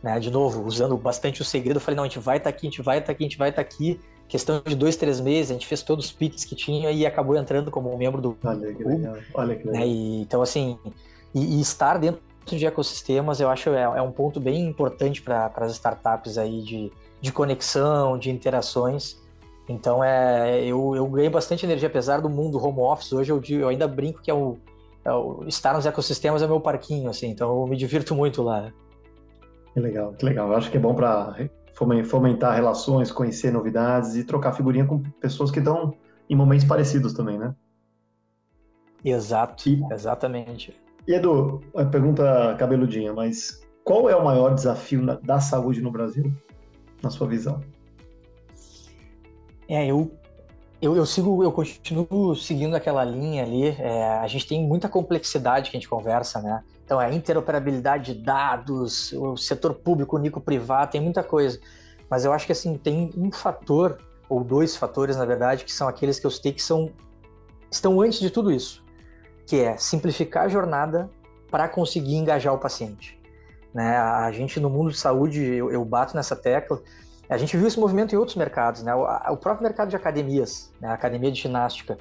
[0.03, 2.67] né, de novo, usando bastante o segredo, eu falei, não, a gente vai estar aqui,
[2.67, 4.01] a gente vai estar aqui, a gente vai estar aqui.
[4.27, 7.35] Questão de dois, três meses, a gente fez todos os pitches que tinha e acabou
[7.37, 9.17] entrando como membro do Olha que legal.
[9.33, 9.81] Olha que legal.
[9.81, 9.87] Né?
[9.87, 10.79] E, então, assim,
[11.35, 12.21] e, e estar dentro
[12.57, 16.93] de ecossistemas, eu acho é, é um ponto bem importante para as startups aí de,
[17.21, 19.21] de conexão, de interações.
[19.69, 23.13] Então é, eu, eu ganhei bastante energia, apesar do mundo home office.
[23.13, 24.57] Hoje eu, eu ainda brinco que é o,
[25.05, 27.29] é o, estar nos ecossistemas é meu parquinho, assim.
[27.29, 28.73] Então eu me divirto muito lá.
[29.75, 30.49] Que legal, que legal.
[30.49, 31.37] Eu acho que é bom para
[32.05, 35.95] fomentar relações, conhecer novidades e trocar figurinha com pessoas que estão
[36.29, 37.55] em momentos parecidos também, né?
[39.05, 40.77] Exato, e, exatamente.
[41.09, 46.31] E Edu, pergunta cabeludinha, mas qual é o maior desafio da saúde no Brasil,
[47.03, 47.63] na sua visão?
[49.67, 50.13] É, eu,
[50.83, 53.69] eu, eu sigo, eu continuo seguindo aquela linha ali.
[53.69, 56.63] É, a gente tem muita complexidade que a gente conversa, né?
[56.85, 61.59] Então, é a interoperabilidade de dados, o setor público, o nico privado, tem muita coisa.
[62.11, 63.97] Mas eu acho que assim tem um fator
[64.29, 66.91] ou dois fatores, na verdade, que são aqueles que eu citei que são
[67.71, 68.87] estão antes de tudo isso
[69.49, 71.11] que é simplificar a jornada
[71.51, 73.19] para conseguir engajar o paciente.
[73.73, 73.97] Né?
[73.97, 76.83] A gente no mundo de saúde, eu, eu, bato nessa tecla,
[77.31, 78.95] a gente viu esse movimento em outros mercados, né?
[78.95, 80.89] o, o próprio mercado de academias, né?
[80.89, 81.97] a academia de ginástica,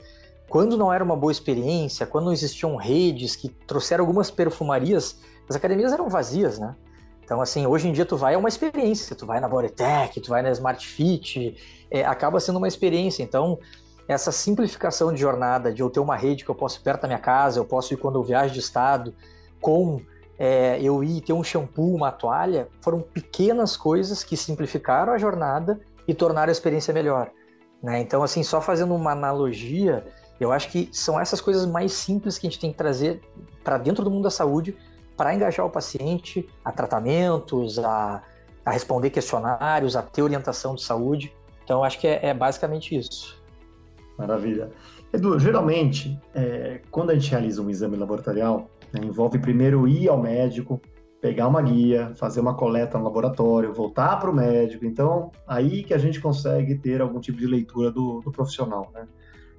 [0.49, 5.17] quando não era uma boa experiência, quando não existiam redes que trouxeram algumas perfumarias,
[5.49, 6.75] as academias eram vazias, né?
[7.23, 10.29] Então, assim, hoje em dia tu vai é uma experiência, tu vai na Bodytech, tu
[10.29, 11.57] vai na Smart Fit,
[11.91, 13.21] é, acaba sendo uma experiência.
[13.21, 13.60] Então,
[14.08, 17.08] essa simplificação de jornada, de eu ter uma rede que eu posso ir perto da
[17.08, 19.13] minha casa, eu posso ir quando eu viajo de estado,
[19.60, 20.02] com
[20.39, 25.80] é, eu ir ter um shampoo, uma toalha, foram pequenas coisas que simplificaram a jornada
[26.08, 27.32] e tornaram a experiência melhor.
[27.82, 28.00] Né?
[28.00, 30.06] Então, assim, só fazendo uma analogia,
[30.39, 33.22] eu acho que são essas coisas mais simples que a gente tem que trazer
[33.63, 34.78] para dentro do mundo da saúde
[35.15, 38.22] para engajar o paciente a tratamentos, a,
[38.63, 41.34] a, responder questionários, a ter orientação de saúde.
[41.63, 43.37] Então, acho que é, é basicamente isso.
[44.17, 44.71] Maravilha.
[45.13, 50.21] Edu, geralmente, é, quando a gente realiza um exame laboratorial, né, envolve primeiro ir ao
[50.21, 50.82] médico,
[51.21, 54.86] pegar uma guia, fazer uma coleta no laboratório, voltar para o médico.
[54.86, 59.08] Então, aí que a gente consegue ter algum tipo de leitura do, do profissional, né?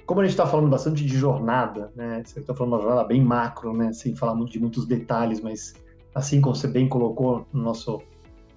[0.06, 2.22] Como a gente está falando bastante de jornada, né?
[2.24, 3.92] Você está falando de uma jornada bem macro, né?
[3.92, 5.74] Sem falar de muitos detalhes, mas
[6.14, 8.00] assim como você bem colocou no nosso,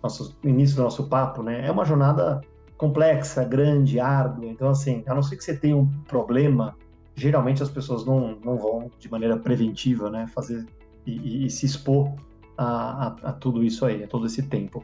[0.01, 1.65] nosso no início do nosso papo, né?
[1.67, 2.39] É uma jornada
[2.81, 4.47] complexa, grande, árdua.
[4.47, 6.75] Então, assim, a não ser que você tenha um problema,
[7.13, 10.65] geralmente as pessoas não, não vão de maneira preventiva, né, fazer
[11.05, 12.11] e, e, e se expor
[12.57, 14.83] a, a, a, tudo isso aí, a todo esse tempo.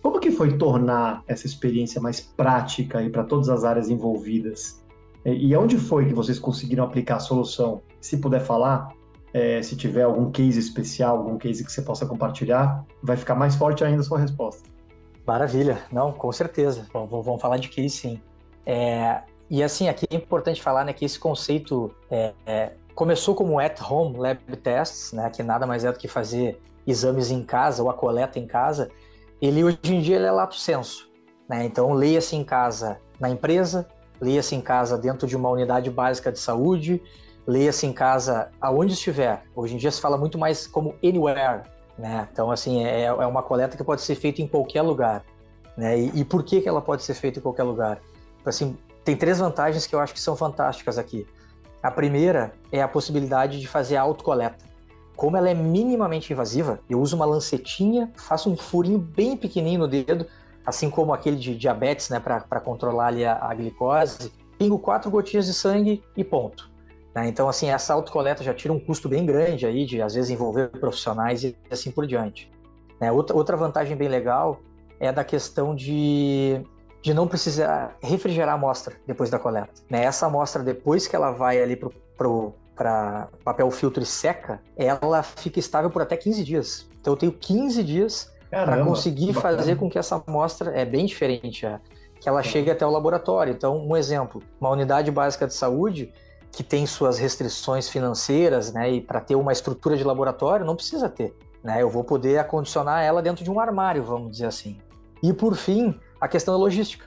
[0.00, 4.82] Como que foi tornar essa experiência mais prática para todas as áreas envolvidas?
[5.22, 7.82] E, e onde foi que vocês conseguiram aplicar a solução?
[8.00, 8.88] Se puder falar,
[9.34, 13.54] é, se tiver algum case especial, algum case que você possa compartilhar, vai ficar mais
[13.54, 14.77] forte ainda a sua resposta.
[15.28, 16.86] Maravilha, não, com certeza.
[16.90, 18.22] vamos falar de case sim.
[18.64, 23.60] É, e assim, aqui é importante falar né, que esse conceito é, é, começou como
[23.60, 27.90] at-home lab tests, né, que nada mais é do que fazer exames em casa ou
[27.90, 28.90] a coleta em casa.
[29.38, 31.10] Ele hoje em dia é lato senso.
[31.46, 31.66] Né?
[31.66, 33.86] Então, leia-se em casa na empresa,
[34.18, 37.02] leia-se em casa dentro de uma unidade básica de saúde,
[37.46, 39.42] leia-se em casa aonde estiver.
[39.54, 41.64] Hoje em dia se fala muito mais como anywhere,
[41.98, 42.28] né?
[42.32, 45.24] Então, assim, é, é uma coleta que pode ser feita em qualquer lugar.
[45.76, 45.98] Né?
[45.98, 48.00] E, e por que, que ela pode ser feita em qualquer lugar?
[48.46, 51.26] Assim, tem três vantagens que eu acho que são fantásticas aqui.
[51.82, 54.66] A primeira é a possibilidade de fazer a autocoleta.
[55.16, 59.88] Como ela é minimamente invasiva, eu uso uma lancetinha, faço um furinho bem pequenininho no
[59.88, 60.26] dedo,
[60.64, 65.46] assim como aquele de diabetes, né, para controlar ali a, a, glicose, pingo quatro gotinhas
[65.46, 66.70] de sangue e ponto.
[67.14, 67.28] Né?
[67.28, 70.68] Então, assim, essa autocoleta já tira um custo bem grande aí, de às vezes envolver
[70.68, 72.50] profissionais e assim por diante.
[73.00, 73.10] Né?
[73.12, 74.60] Outra, outra vantagem bem legal
[75.00, 76.62] é da questão de
[77.00, 79.70] de não precisar refrigerar a amostra depois da coleta.
[79.88, 80.04] Né?
[80.04, 85.90] Essa amostra, depois que ela vai ali para papel filtro e seca, ela fica estável
[85.90, 86.88] por até 15 dias.
[87.00, 91.66] Então eu tenho 15 dias para conseguir fazer com que essa amostra é bem diferente,
[91.66, 91.78] é,
[92.20, 93.52] que ela chegue até o laboratório.
[93.52, 96.12] Então, um exemplo, uma unidade básica de saúde
[96.52, 101.08] que tem suas restrições financeiras, né, e para ter uma estrutura de laboratório não precisa
[101.08, 101.82] ter, né?
[101.82, 104.78] Eu vou poder acondicionar ela dentro de um armário, vamos dizer assim.
[105.22, 107.06] E por fim, a questão da logística.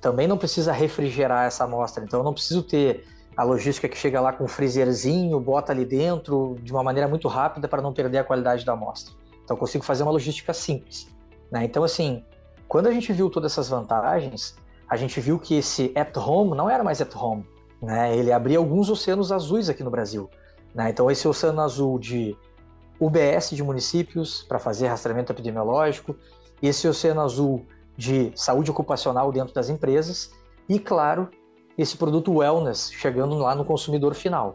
[0.00, 3.04] Também não precisa refrigerar essa amostra, então eu não preciso ter
[3.36, 7.26] a logística que chega lá com um freezerzinho, bota ali dentro de uma maneira muito
[7.26, 9.12] rápida para não perder a qualidade da amostra.
[9.42, 11.08] Então eu consigo fazer uma logística simples.
[11.50, 11.64] Né?
[11.64, 12.24] Então, assim,
[12.68, 14.56] quando a gente viu todas essas vantagens,
[14.88, 17.44] a gente viu que esse at home não era mais at home.
[17.84, 18.16] Né?
[18.16, 20.30] Ele abria alguns oceanos azuis aqui no Brasil.
[20.74, 20.90] Né?
[20.90, 22.36] Então, esse oceano azul de
[22.98, 26.16] UBS de municípios para fazer rastreamento epidemiológico,
[26.62, 27.66] esse oceano azul
[27.96, 30.32] de saúde ocupacional dentro das empresas
[30.68, 31.28] e, claro,
[31.76, 34.54] esse produto wellness chegando lá no consumidor final.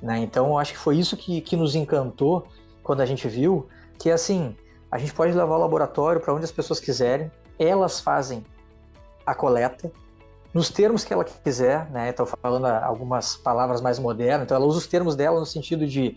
[0.00, 0.18] Né?
[0.20, 2.46] Então, acho que foi isso que, que nos encantou
[2.82, 3.66] quando a gente viu
[3.98, 4.56] que, assim,
[4.90, 8.44] a gente pode levar o laboratório para onde as pessoas quiserem, elas fazem
[9.26, 9.92] a coleta,
[10.52, 12.10] nos termos que ela quiser, né?
[12.10, 16.16] Estou falando algumas palavras mais modernas, então ela usa os termos dela no sentido de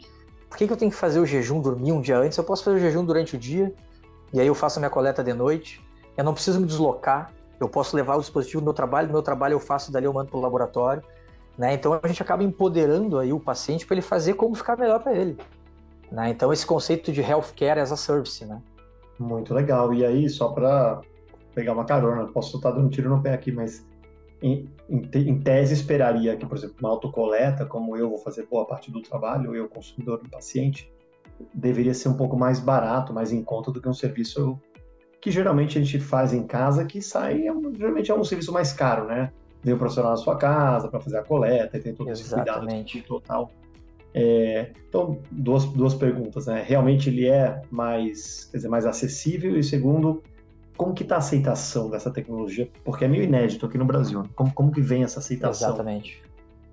[0.50, 2.38] por que, que eu tenho que fazer o jejum, dormir um dia antes?
[2.38, 3.74] Eu posso fazer o jejum durante o dia,
[4.34, 5.82] e aí eu faço a minha coleta de noite,
[6.18, 9.22] eu não preciso me deslocar, eu posso levar o dispositivo do meu trabalho, do meu
[9.22, 11.02] trabalho eu faço, dali eu mando para o laboratório.
[11.58, 11.74] Né?
[11.74, 15.14] Então a gente acaba empoderando aí o paciente para ele fazer como ficar melhor para
[15.14, 15.38] ele.
[16.12, 16.30] Né?
[16.30, 18.62] Então esse conceito de healthcare as a service, né?
[19.18, 19.94] Muito legal.
[19.94, 21.00] E aí, só para
[21.54, 23.86] pegar uma carona, posso estar dando um tiro no pé aqui, mas
[24.46, 28.64] em, em, em, tese esperaria que, por exemplo, uma autocoleta, como eu vou fazer boa
[28.66, 30.94] parte do trabalho, eu consumidor do paciente,
[31.52, 34.60] deveria ser um pouco mais barato, mais em conta do que um serviço
[35.20, 38.72] que geralmente a gente faz em casa, que sai, é geralmente é um serviço mais
[38.72, 39.32] caro, né?
[39.64, 42.68] Vem o profissional na sua casa para fazer a coleta e tem todo esse cuidado
[43.08, 43.50] total.
[44.14, 46.64] É, então, duas, duas perguntas, né?
[46.64, 49.58] Realmente ele é mais, quer dizer, mais acessível?
[49.58, 50.22] E segundo,
[50.78, 52.70] como que está a aceitação dessa tecnologia?
[52.84, 54.24] Porque é meio inédito aqui no Brasil.
[54.24, 54.30] Né?
[54.36, 55.70] Como, como que vem essa aceitação?
[55.70, 56.22] Exatamente.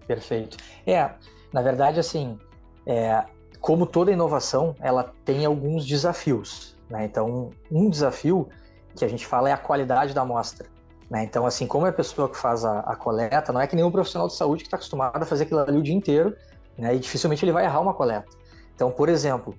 [0.07, 0.57] Perfeito.
[0.87, 1.11] É,
[1.53, 2.39] na verdade, assim,
[2.87, 3.25] é,
[3.61, 6.77] como toda inovação, ela tem alguns desafios.
[6.91, 7.05] Né?
[7.05, 8.49] Então, um desafio
[8.97, 10.69] que a gente fala é a qualidade da amostra.
[11.09, 11.25] Né?
[11.25, 13.91] Então, assim, como é a pessoa que faz a, a coleta, não é que nenhum
[13.91, 16.35] profissional de saúde que está acostumado a fazer aquilo ali o dia inteiro,
[16.77, 16.95] né?
[16.95, 18.29] e dificilmente ele vai errar uma coleta.
[18.75, 19.55] Então, por exemplo,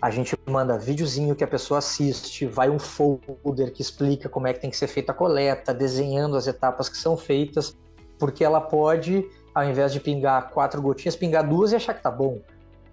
[0.00, 4.52] a gente manda videozinho que a pessoa assiste, vai um folder que explica como é
[4.52, 7.76] que tem que ser feita a coleta, desenhando as etapas que são feitas,
[8.18, 12.10] porque ela pode, ao invés de pingar quatro gotinhas, pingar duas e achar que tá
[12.10, 12.40] bom.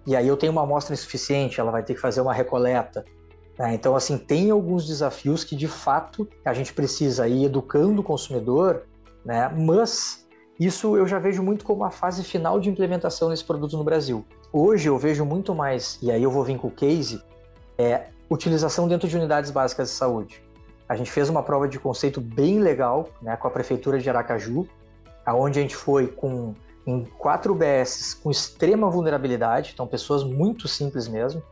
[0.06, 3.04] E aí eu tenho uma amostra insuficiente, ela vai ter que fazer uma recoleta.
[3.58, 3.74] Né?
[3.74, 8.82] Então, assim, tem alguns desafios que de fato a gente precisa ir educando o consumidor,
[9.24, 9.48] né?
[9.48, 10.25] mas
[10.58, 14.24] isso eu já vejo muito como a fase final de implementação desse produto no Brasil.
[14.52, 17.22] Hoje eu vejo muito mais, e aí eu vou vir com o case,
[17.76, 20.42] é utilização dentro de unidades básicas de saúde.
[20.88, 24.66] A gente fez uma prova de conceito bem legal né, com a prefeitura de Aracaju,
[25.26, 26.54] aonde a gente foi com
[26.86, 31.42] em quatro UBSs com extrema vulnerabilidade, então pessoas muito simples mesmo,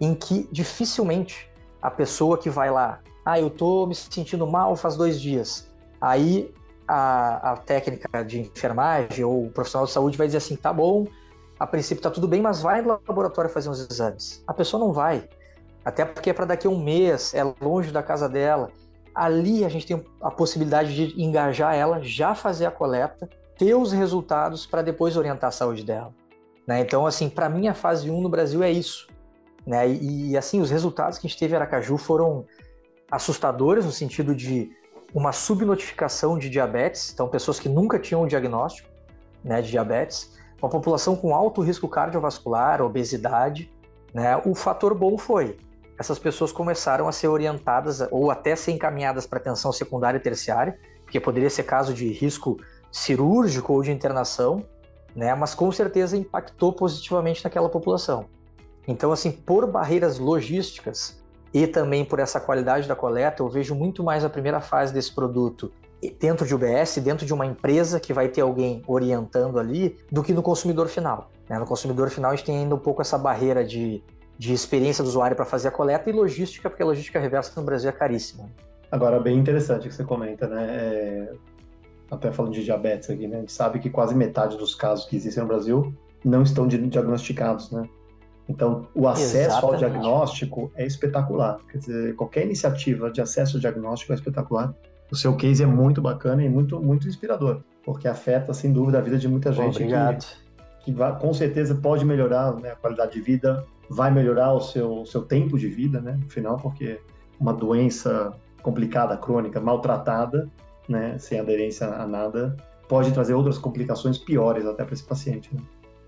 [0.00, 1.50] em que dificilmente
[1.82, 5.68] a pessoa que vai lá, ah, eu tô me sentindo mal faz dois dias,
[6.00, 6.54] aí
[6.86, 11.06] a, a técnica de enfermagem ou o profissional de saúde vai dizer assim, tá bom,
[11.58, 14.42] a princípio tá tudo bem, mas vai no laboratório fazer uns exames.
[14.46, 15.28] A pessoa não vai,
[15.84, 18.70] até porque é para daqui a um mês, é longe da casa dela.
[19.14, 23.92] Ali a gente tem a possibilidade de engajar ela, já fazer a coleta, ter os
[23.92, 26.12] resultados para depois orientar a saúde dela.
[26.66, 26.80] Né?
[26.80, 29.06] Então, assim, para mim a fase 1 no Brasil é isso.
[29.66, 29.88] Né?
[29.88, 32.44] E, assim, os resultados que a gente teve em Aracaju foram
[33.10, 34.70] assustadores no sentido de
[35.14, 38.88] uma subnotificação de diabetes, então pessoas que nunca tinham o diagnóstico
[39.42, 43.70] né, de diabetes, uma população com alto risco cardiovascular, obesidade.
[44.12, 45.56] Né, o fator bom foi
[45.98, 50.78] essas pessoas começaram a ser orientadas ou até ser encaminhadas para atenção secundária e terciária,
[51.02, 52.58] porque poderia ser caso de risco
[52.92, 54.64] cirúrgico ou de internação,
[55.14, 55.34] né?
[55.34, 58.26] Mas com certeza impactou positivamente naquela população.
[58.86, 61.22] Então, assim, por barreiras logísticas
[61.52, 65.14] e também por essa qualidade da coleta, eu vejo muito mais a primeira fase desse
[65.14, 65.72] produto
[66.20, 70.32] dentro de UBS, dentro de uma empresa que vai ter alguém orientando ali, do que
[70.32, 71.30] no consumidor final.
[71.48, 71.58] Né?
[71.58, 74.02] No consumidor final, a gente tem ainda um pouco essa barreira de
[74.38, 77.64] de experiência do usuário para fazer a coleta e logística, porque a logística reversa no
[77.64, 78.50] Brasil é caríssima.
[78.90, 80.66] Agora, bem interessante o que você comenta, né?
[80.68, 81.32] É...
[82.10, 83.38] Até falando de diabetes aqui, né?
[83.38, 85.92] A gente sabe que quase metade dos casos que existem no Brasil
[86.24, 87.88] não estão diagnosticados, né?
[88.48, 89.84] Então, o acesso Exatamente.
[89.84, 91.58] ao diagnóstico é espetacular.
[91.70, 94.72] Quer dizer, qualquer iniciativa de acesso ao diagnóstico é espetacular.
[95.10, 99.00] O seu case é muito bacana e muito, muito inspirador, porque afeta, sem dúvida, a
[99.00, 99.76] vida de muita gente.
[99.76, 100.24] Obrigado.
[100.78, 104.60] Que, que vai, com certeza pode melhorar né, a qualidade de vida, vai melhorar o
[104.60, 106.18] seu, seu tempo de vida, né?
[106.20, 107.00] No final, porque
[107.38, 108.32] uma doença
[108.62, 110.48] complicada, crônica, maltratada,
[110.88, 111.16] né?
[111.18, 112.56] Sem aderência a nada,
[112.88, 115.54] pode trazer outras complicações piores até para esse paciente.
[115.54, 115.60] Né?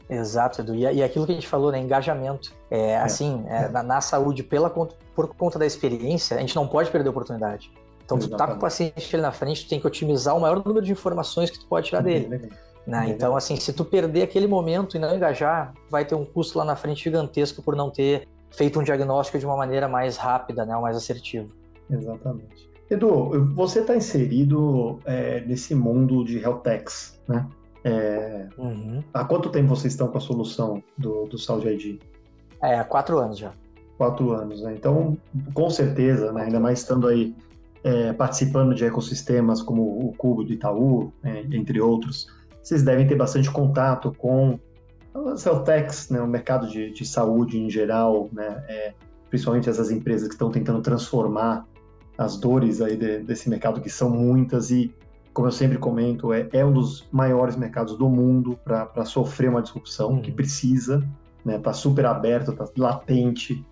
[0.09, 0.75] Exato, Edu.
[0.75, 1.79] E, e aquilo que a gente falou, né?
[1.79, 2.53] Engajamento.
[2.71, 2.97] É, é.
[2.99, 7.09] Assim, é, na, na, saúde, pela, por conta da experiência, a gente não pode perder
[7.09, 7.71] a oportunidade.
[8.05, 10.65] Então, tu tá com o paciente ali na frente, tu tem que otimizar o maior
[10.65, 12.51] número de informações que tu pode tirar dele.
[12.87, 13.11] Né?
[13.11, 16.65] Então, assim, se tu perder aquele momento e não engajar, vai ter um custo lá
[16.65, 20.75] na frente gigantesco por não ter feito um diagnóstico de uma maneira mais rápida, né,
[20.77, 21.49] mais assertiva.
[21.91, 22.69] Exatamente.
[22.91, 27.47] Edu, você está inserido é, nesse mundo de health techs, né?
[27.85, 29.03] É, uhum.
[29.14, 32.01] Há quanto tempo vocês estão com a solução do, do Saúde ID?
[32.62, 33.53] É, há quatro anos já.
[33.97, 34.74] Quatro anos, né?
[34.74, 35.16] Então,
[35.55, 37.35] com certeza, né, ainda mais estando aí
[37.83, 42.29] é, participando de ecossistemas como o Cubo do Itaú, é, entre outros,
[42.62, 44.59] vocês devem ter bastante contato com
[45.33, 45.64] as health
[46.11, 48.95] né, o mercado de, de saúde em geral, né, é,
[49.31, 51.66] principalmente essas empresas que estão tentando transformar
[52.16, 54.93] as dores aí de, desse mercado, que são muitas e,
[55.39, 59.62] como eu sempre comento, é, é um dos maiores mercados do mundo para sofrer uma
[59.62, 60.20] disrupção, uhum.
[60.20, 61.09] que precisa,
[61.45, 63.64] né, está super aberto, está latente,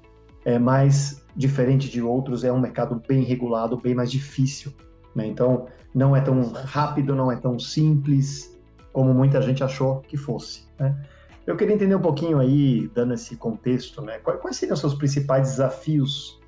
[0.45, 4.73] é mais diferente de outros, é um mercado bem regulado, bem mais difícil.
[5.13, 5.27] Né?
[5.27, 8.57] Então, não é tão rápido, não é tão simples,
[8.93, 10.69] como muita gente achou que fosse.
[10.79, 10.97] Né?
[11.45, 14.19] Eu queria entender um pouquinho aí, dando esse contexto, né?
[14.21, 16.41] quais, seriam os seus principais desafios,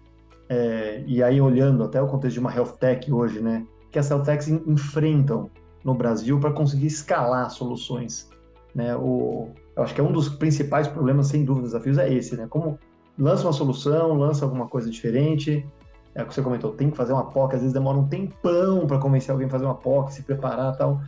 [0.48, 3.66] é, e aí olhando até o contexto de uma health tech hoje, né?
[3.90, 5.50] Que as health techs enfrentam
[5.84, 8.28] no Brasil para conseguir escalar soluções.
[8.74, 8.94] Né?
[8.96, 12.46] O, eu acho que é um dos principais problemas, sem dúvida, desafios é esse, né?
[12.48, 12.78] Como
[13.18, 15.66] lança uma solução, lança alguma coisa diferente,
[16.14, 18.86] é o que você comentou, tem que fazer uma POC, às vezes demora um tempão
[18.86, 21.00] para convencer alguém a fazer uma POC, se preparar tal.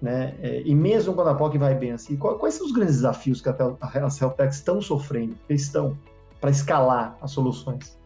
[0.00, 0.36] Né?
[0.40, 3.48] É, e mesmo quando a POC vai bem assim, quais são os grandes desafios que
[3.48, 5.98] as health techs estão sofrendo, estão,
[6.40, 7.97] para escalar as soluções?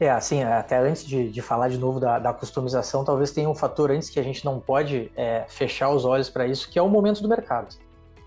[0.00, 3.54] É, assim, até antes de, de falar de novo da, da, customização, talvez tenha um
[3.54, 6.82] fator antes que a gente não pode é, fechar os olhos para isso, que é
[6.82, 7.76] o momento do mercado.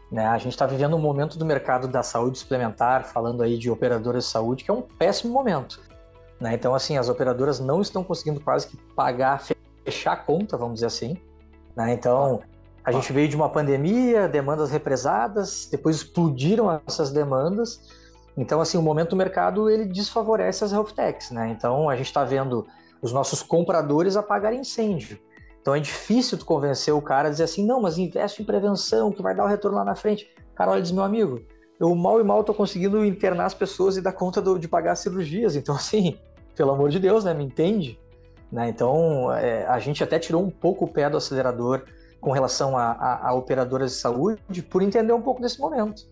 [0.10, 0.26] Né?
[0.26, 4.24] A gente está vivendo um momento do mercado da saúde suplementar, falando aí de operadoras
[4.24, 5.82] de saúde, que é um péssimo momento.
[6.40, 6.54] Né?
[6.54, 9.44] Então, assim, as operadoras não estão conseguindo quase que pagar,
[9.84, 11.18] fechar a conta, vamos dizer assim.
[11.76, 11.94] Né?
[11.94, 12.42] Então,
[12.84, 17.82] a gente veio de uma pandemia, demandas represadas, depois explodiram essas demandas.
[18.38, 21.50] Então, assim, o momento do mercado ele desfavorece as health techs, né?
[21.50, 22.68] Então, a gente está vendo
[23.02, 25.20] os nossos compradores apagar incêndio.
[25.60, 29.12] Então, é difícil tu convencer o cara a dizer assim, não, mas investe em prevenção,
[29.12, 30.30] que vai dar o retorno lá na frente.
[30.56, 31.42] Cara, olha, diz meu amigo,
[31.80, 34.94] eu mal e mal estou conseguindo internar as pessoas e dar conta do, de pagar
[34.94, 35.56] as cirurgias.
[35.56, 36.18] Então, assim,
[36.56, 37.34] pelo amor de Deus, né?
[37.34, 38.00] Me entende?
[38.52, 38.70] Né?
[38.70, 41.84] Então, é, a gente até tirou um pouco o pé do acelerador
[42.22, 46.04] com relação a, a, a, operadoras de saúde por entender um pouco desse momento.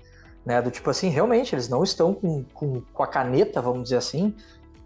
[0.45, 0.61] Né?
[0.61, 4.35] Do tipo assim, realmente, eles não estão com, com, com a caneta, vamos dizer assim,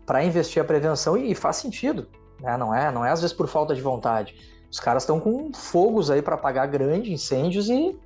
[0.06, 2.08] para investir a prevenção e, e faz sentido.
[2.40, 2.56] Né?
[2.58, 4.36] Não, é, não é às vezes por falta de vontade.
[4.72, 7.98] Os caras estão com fogos aí para apagar grandes incêndios e,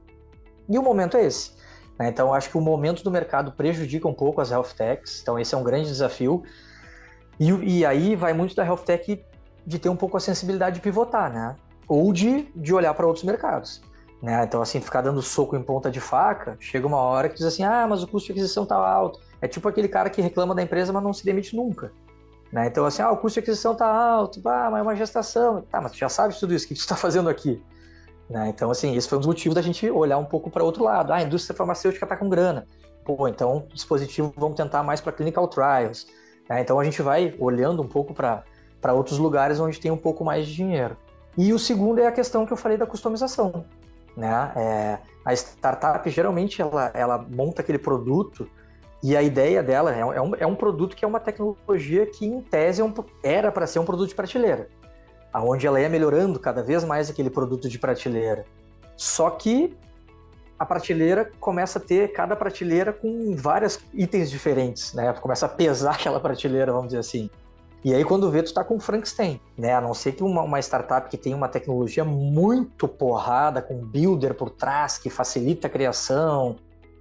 [0.70, 1.52] e o momento é esse.
[2.00, 2.08] Né?
[2.08, 5.54] Então, acho que o momento do mercado prejudica um pouco as health techs, então esse
[5.54, 6.44] é um grande desafio.
[7.40, 9.24] E, e aí vai muito da health tech
[9.66, 11.56] de ter um pouco a sensibilidade de pivotar, né?
[11.88, 13.82] ou de, de olhar para outros mercados.
[14.24, 14.42] Né?
[14.46, 17.62] Então, assim, ficar dando soco em ponta de faca, chega uma hora que diz assim,
[17.62, 19.20] ah, mas o custo de aquisição está alto.
[19.42, 21.92] É tipo aquele cara que reclama da empresa, mas não se demite nunca.
[22.50, 22.68] Né?
[22.68, 25.64] Então, assim, ah, o custo de aquisição está alto, ah, mas é uma gestação.
[25.64, 27.62] Tá, mas tu já sabe tudo isso, o que tu está fazendo aqui?
[28.30, 28.48] Né?
[28.48, 31.12] Então, assim, esse foi um dos motivos da gente olhar um pouco para outro lado.
[31.12, 32.66] Ah, a indústria farmacêutica está com grana.
[33.04, 36.08] Pô, então, dispositivo, vamos tentar mais para clinical trials.
[36.50, 36.62] Né?
[36.62, 40.48] Então, a gente vai olhando um pouco para outros lugares onde tem um pouco mais
[40.48, 40.96] de dinheiro.
[41.38, 43.66] E o segundo é a questão que eu falei da customização.
[44.16, 44.52] Né?
[44.56, 48.48] É, a startup geralmente ela, ela monta aquele produto
[49.02, 52.26] e a ideia dela é, é um, é um produto que é uma tecnologia que,
[52.26, 54.70] em tese, é um, era para ser um produto de prateleira,
[55.34, 58.46] aonde ela ia melhorando cada vez mais aquele produto de prateleira.
[58.96, 59.76] Só que
[60.58, 65.12] a prateleira começa a ter cada prateleira com vários itens diferentes, né?
[65.14, 67.30] Começa a pesar aquela prateleira, vamos dizer assim.
[67.84, 69.74] E aí, quando vê, tu tá com Frankenstein, né?
[69.74, 74.34] A não ser que uma, uma, startup que tem uma tecnologia muito porrada, com builder
[74.34, 76.56] por trás, que facilita a criação,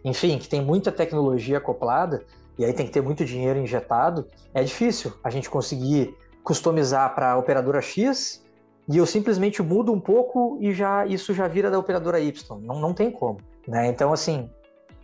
[0.04, 2.24] enfim, que tem muita tecnologia acoplada,
[2.58, 7.32] e aí tem que ter muito dinheiro injetado, é difícil a gente conseguir customizar para
[7.32, 8.44] a operadora X
[8.88, 12.60] e eu simplesmente mudo um pouco e já isso já vira da operadora Y.
[12.60, 13.38] Não, não tem como.
[13.66, 13.86] Né?
[13.86, 14.50] Então, assim,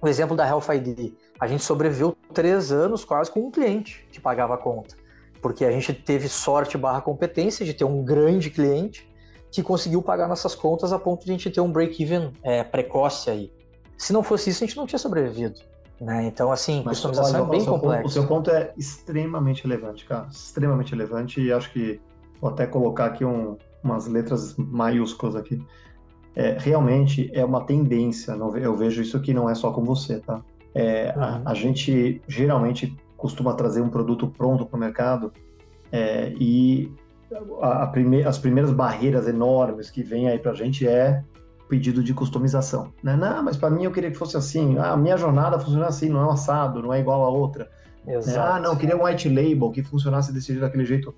[0.02, 4.20] o exemplo da Health ID, a gente sobreviveu três anos quase com um cliente que
[4.20, 4.96] pagava a conta,
[5.40, 9.08] porque a gente teve sorte barra competência de ter um grande cliente
[9.50, 13.30] que conseguiu pagar nossas contas a ponto de a gente ter um break-even é, precoce
[13.30, 13.52] aí.
[13.96, 15.60] Se não fosse isso, a gente não tinha sobrevivido.
[16.00, 16.26] Né?
[16.26, 18.06] Então, assim, Mas, customização olha, é bem complexo.
[18.06, 20.28] O seu ponto é extremamente relevante, cara.
[20.30, 22.00] Extremamente relevante e acho que
[22.40, 25.60] vou até colocar aqui um, umas letras maiúsculas aqui.
[26.36, 30.40] É, realmente é uma tendência, eu vejo isso aqui não é só com você, tá?
[30.72, 31.22] É, uhum.
[31.22, 35.30] a, a, gente geralmente costuma trazer um produto pronto para o mercado
[35.92, 36.90] é, e
[37.60, 41.22] a, a prime as primeiras barreiras enormes que vem aí para a gente é
[41.68, 42.92] pedido de customização.
[43.02, 43.14] Né?
[43.14, 44.78] Não, mas para mim eu queria que fosse assim.
[44.78, 47.68] Ah, a minha jornada funciona assim, não é um assado, não é igual a outra.
[48.06, 48.40] Exato.
[48.40, 51.14] Ah, não, eu queria um white label que funcionasse desse jeito, daquele jeito.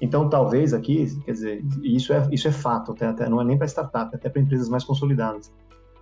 [0.00, 3.56] Então, talvez aqui, quer dizer, isso é, isso é fato, até, até não é nem
[3.56, 5.50] para startup, até para empresas mais consolidadas.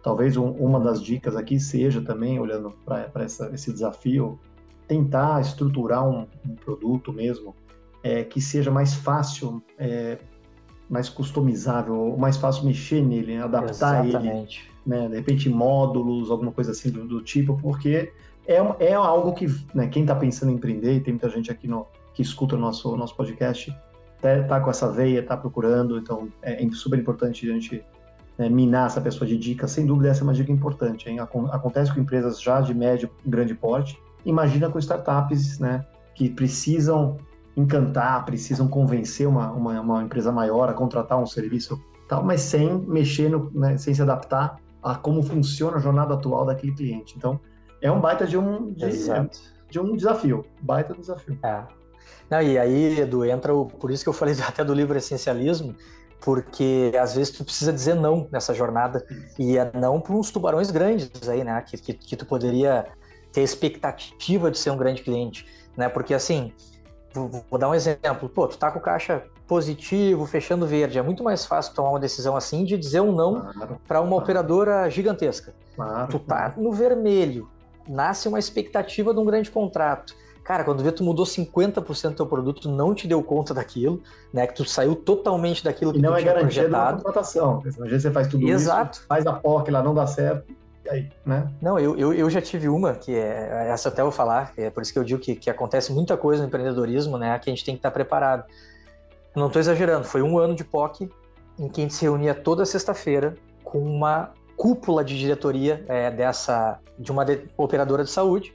[0.03, 4.41] Talvez um, uma das dicas aqui seja também, olhando para esse desafio,
[4.93, 7.57] tentar estruturar um, um produto mesmo
[8.03, 10.19] é, que seja mais fácil, é,
[10.89, 14.71] mais customizável, mais fácil mexer nele, né, adaptar Exatamente.
[14.87, 18.13] ele, né, de repente módulos, alguma coisa assim do, do tipo, porque
[18.47, 21.67] é, é algo que né, quem está pensando em empreender, e tem muita gente aqui
[21.67, 23.75] no, que escuta o nosso, nosso podcast,
[24.21, 27.83] tá, tá com essa veia, tá procurando, então é, é super importante a gente
[28.37, 29.71] né, minar essa pessoa de dicas.
[29.71, 31.09] Sem dúvida, essa é uma dica importante.
[31.09, 31.19] Hein?
[31.21, 33.99] Acontece com empresas já de médio e grande porte.
[34.25, 37.17] Imagina com startups né, que precisam
[37.57, 42.79] encantar, precisam convencer uma, uma, uma, empresa maior a contratar um serviço tal, mas sem
[42.79, 47.15] mexer, no, né, sem se adaptar a como funciona a jornada atual daquele cliente.
[47.17, 47.39] Então,
[47.81, 48.89] é um baita de um, de,
[49.71, 51.39] de um desafio, baita desafio.
[51.43, 51.65] É.
[52.31, 53.67] Não, e aí, Edu, entra o.
[53.67, 55.75] Por isso que eu falei até do livro Essencialismo,
[56.21, 59.05] porque às vezes tu precisa dizer não nessa jornada.
[59.39, 61.61] E é não para uns tubarões grandes aí, né?
[61.63, 62.87] Que, que, que, tu poderia
[63.33, 65.89] ter expectativa de ser um grande cliente, né?
[65.89, 66.53] Porque assim,
[67.15, 68.29] vou, dar um exemplo.
[68.29, 70.99] Pô, tu tá com caixa positivo, fechando verde.
[70.99, 74.11] É muito mais fácil tomar uma decisão assim de dizer um não claro, para uma
[74.11, 74.23] claro.
[74.23, 75.55] operadora gigantesca.
[75.75, 77.49] Claro, tu tá no vermelho,
[77.89, 80.15] nasce uma expectativa de um grande contrato.
[80.45, 84.03] Cara, quando vê tu mudou 50% do teu produto, não te deu conta daquilo,
[84.33, 84.45] né?
[84.47, 87.63] Que tu saiu totalmente daquilo que e não tu é garantia da contratação.
[87.65, 88.99] Às vezes você faz tudo Exato.
[88.99, 90.53] isso, faz a POC lá, não dá certo,
[90.89, 91.51] aí, né?
[91.61, 94.71] Não, eu, eu, eu já tive uma, que é, essa até eu vou falar, é
[94.71, 97.39] por isso que eu digo que, que acontece muita coisa no empreendedorismo, né?
[97.39, 98.45] Que a gente tem que estar preparado.
[99.35, 101.11] Não estou exagerando, foi um ano de POC
[101.59, 106.79] em que a gente se reunia toda sexta-feira com uma cúpula de diretoria é, dessa
[106.99, 108.55] de uma de, operadora de saúde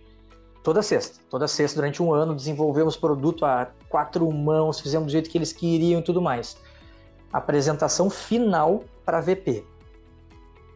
[0.68, 1.22] toda sexta.
[1.30, 5.54] Toda sexta, durante um ano, desenvolvemos produto a quatro mãos, fizemos do jeito que eles
[5.54, 6.58] queriam e tudo mais.
[7.32, 9.64] Apresentação final para VP.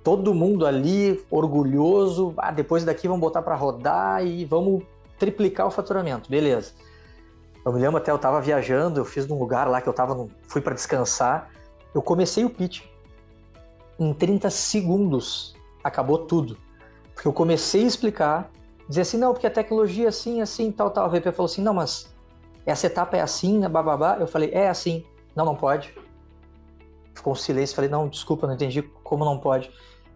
[0.04, 2.34] Todo mundo ali orgulhoso.
[2.38, 4.84] Ah, depois daqui vamos botar para rodar e vamos
[5.20, 6.30] triplicar o faturamento.
[6.30, 6.74] Beleza.
[7.64, 10.28] Eu me lembro até eu estava viajando, eu fiz num lugar lá que eu tava,
[10.47, 11.49] fui para descansar.
[11.93, 12.84] Eu comecei o pitch.
[13.99, 16.58] Em 30 segundos acabou tudo.
[17.14, 18.52] Porque eu comecei a explicar,
[18.89, 21.06] dizer assim, não, porque a tecnologia é assim, assim, tal, tal.
[21.06, 22.12] A VP falou assim, não, mas
[22.66, 24.18] essa etapa é assim, né, bababá.
[24.20, 25.06] Eu falei, é assim.
[25.36, 25.93] Não, não pode.
[27.14, 29.72] Ficou um silêncio, falei, não, desculpa, não entendi como não pode.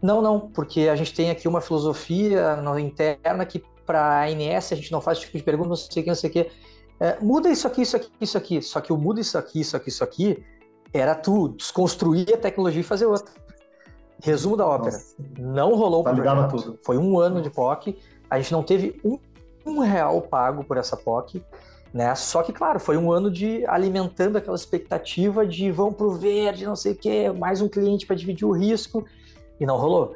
[0.05, 4.75] Não, não, porque a gente tem aqui uma filosofia interna que para a ANS a
[4.75, 6.51] gente não faz esse tipo de pergunta, não sei o que, não sei o que.
[6.99, 8.61] É, muda isso aqui, isso aqui, isso aqui.
[8.61, 10.43] Só que o muda isso aqui, isso aqui, isso aqui,
[10.93, 13.33] era tu desconstruir a tecnologia e fazer outra.
[14.23, 14.91] Resumo da ópera.
[14.91, 15.15] Nossa.
[15.37, 16.49] Não rolou o projeto.
[16.49, 16.79] Tudo.
[16.83, 17.97] Foi um ano de POC
[18.29, 19.17] a gente não teve um,
[19.65, 21.43] um real pago por essa POC,
[21.93, 22.13] né?
[22.15, 26.75] Só que, claro, foi um ano de alimentando aquela expectativa de vão pro verde, não
[26.75, 29.05] sei o quê, mais um cliente para dividir o risco,
[29.59, 30.15] e não rolou.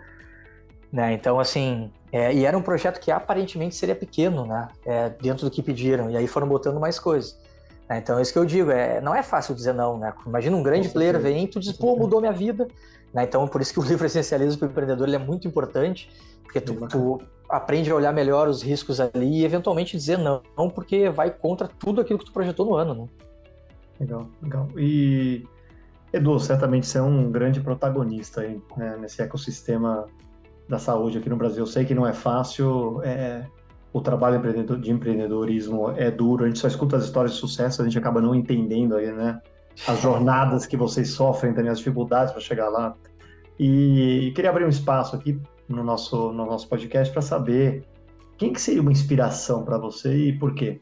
[0.91, 1.13] Né?
[1.13, 4.67] Então, assim, é, e era um projeto que aparentemente seria pequeno, né?
[4.85, 7.39] É, dentro do que pediram, e aí foram botando mais coisas.
[7.87, 7.99] Né?
[7.99, 10.13] Então, é isso que eu digo, é, não é fácil dizer não, né?
[10.25, 12.67] Imagina um grande player vem e tu diz, pô, mudou minha vida.
[13.13, 13.23] Né?
[13.23, 16.09] Então, por isso que o livro Essencialismo para o Empreendedor é muito importante,
[16.43, 21.09] porque tu, tu, aprende a olhar melhor os riscos ali e eventualmente dizer não, porque
[21.09, 23.07] vai contra tudo aquilo que tu projetou no ano, né?
[23.99, 24.67] Legal, legal.
[24.77, 25.45] E,
[26.11, 30.05] Edu, certamente você é um grande protagonista aí, né, nesse ecossistema
[30.67, 31.63] da saúde aqui no Brasil.
[31.63, 33.45] Eu sei que não é fácil, é,
[33.93, 34.39] o trabalho
[34.79, 38.21] de empreendedorismo é duro, a gente só escuta as histórias de sucesso, a gente acaba
[38.21, 39.39] não entendendo aí, né?
[39.87, 42.95] As jornadas que vocês sofrem também, as dificuldades para chegar lá.
[43.59, 47.83] E queria abrir um espaço aqui no nosso, no nosso podcast para saber
[48.37, 50.79] quem que seria uma inspiração para você e por quê?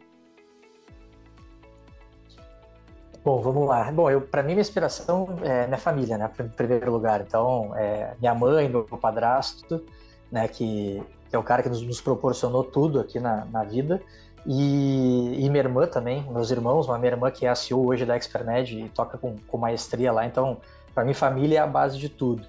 [3.28, 3.92] Bom, vamos lá.
[3.92, 6.32] Bom, eu para mim minha inspiração é minha família, né?
[6.40, 7.20] Em primeiro lugar.
[7.20, 9.84] Então, é minha mãe, meu padrasto,
[10.32, 10.48] né?
[10.48, 14.02] Que que é o cara que nos, nos proporcionou tudo aqui na, na vida.
[14.46, 18.06] E, e, minha irmã também, meus irmãos, uma minha irmã que é a CEO hoje
[18.06, 20.26] da Expermed e toca com, com maestria lá.
[20.26, 20.62] Então,
[20.96, 22.48] para mim, família é a base de tudo.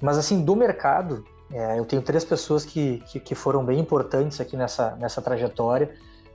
[0.00, 4.40] Mas, assim, do mercado, é, eu tenho três pessoas que, que, que, foram bem importantes
[4.40, 5.90] aqui nessa, nessa trajetória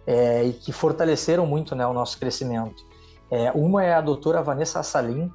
[0.06, 2.84] é, e que fortaleceram muito né, o nosso crescimento.
[3.36, 5.30] É, uma é a doutora Vanessa Assalim,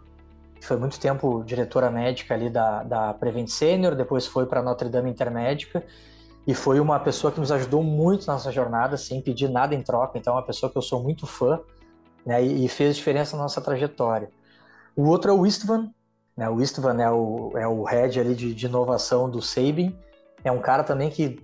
[0.59, 4.89] que foi muito tempo diretora médica ali da, da Prevent Senior, depois foi para Notre
[4.89, 5.85] Dame Intermédica
[6.47, 10.17] e foi uma pessoa que nos ajudou muito nessa jornada, sem pedir nada em troca.
[10.17, 11.61] Então, é uma pessoa que eu sou muito fã
[12.25, 14.31] né, e, fez diferença na nossa trajetória.
[14.97, 15.91] O outro é o Istvan,
[16.35, 19.95] né, o Istvan é o, é o head ali de, de inovação do Sabin,
[20.43, 21.39] é um cara também que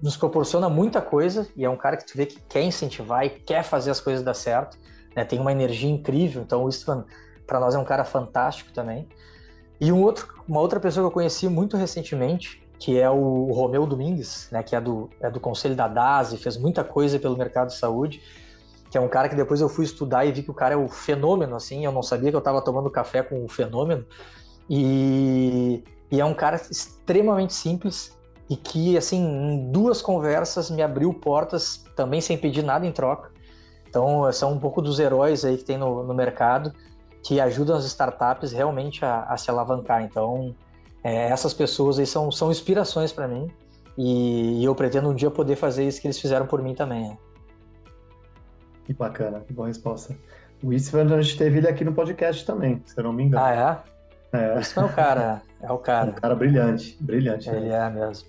[0.00, 3.30] nos proporciona muita coisa e é um cara que tu vê que quer incentivar e
[3.30, 4.78] quer fazer as coisas dar certo,
[5.18, 6.42] né, tem uma energia incrível.
[6.42, 7.04] Então, o Istvan
[7.44, 9.08] para nós é um cara fantástico também.
[9.80, 13.84] E um outro, uma outra pessoa que eu conheci muito recentemente, que é o Romeu
[13.84, 17.68] Domingues, né, que é do, é do Conselho da DASE, fez muita coisa pelo mercado
[17.68, 18.22] de saúde,
[18.88, 20.76] que é um cara que depois eu fui estudar e vi que o cara é
[20.76, 24.06] o fenômeno, assim, eu não sabia que eu estava tomando café com o fenômeno,
[24.70, 28.16] e, e é um cara extremamente simples
[28.48, 33.30] e que, assim, em duas conversas me abriu portas também sem pedir nada em troca.
[33.88, 36.72] Então, são um pouco dos heróis aí que tem no, no mercado
[37.22, 40.02] que ajudam as startups realmente a, a se alavancar.
[40.02, 40.54] Então,
[41.02, 43.50] é, essas pessoas aí são, são inspirações para mim
[43.96, 47.08] e, e, eu pretendo um dia poder fazer isso que eles fizeram por mim também.
[47.08, 47.18] Né?
[48.84, 50.16] Que bacana, que boa resposta.
[50.62, 53.44] O Istvan, a gente teve ele aqui no podcast também, se eu não me engano.
[53.44, 53.82] Ah,
[54.32, 54.36] é?
[54.38, 54.60] É.
[54.60, 56.10] Isso é o cara, é o cara.
[56.12, 57.48] Um cara brilhante, brilhante.
[57.48, 57.86] Ele né?
[57.86, 58.28] é mesmo.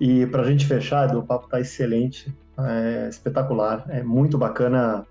[0.00, 5.06] E para a gente fechar, o papo está excelente, é espetacular, é muito bacana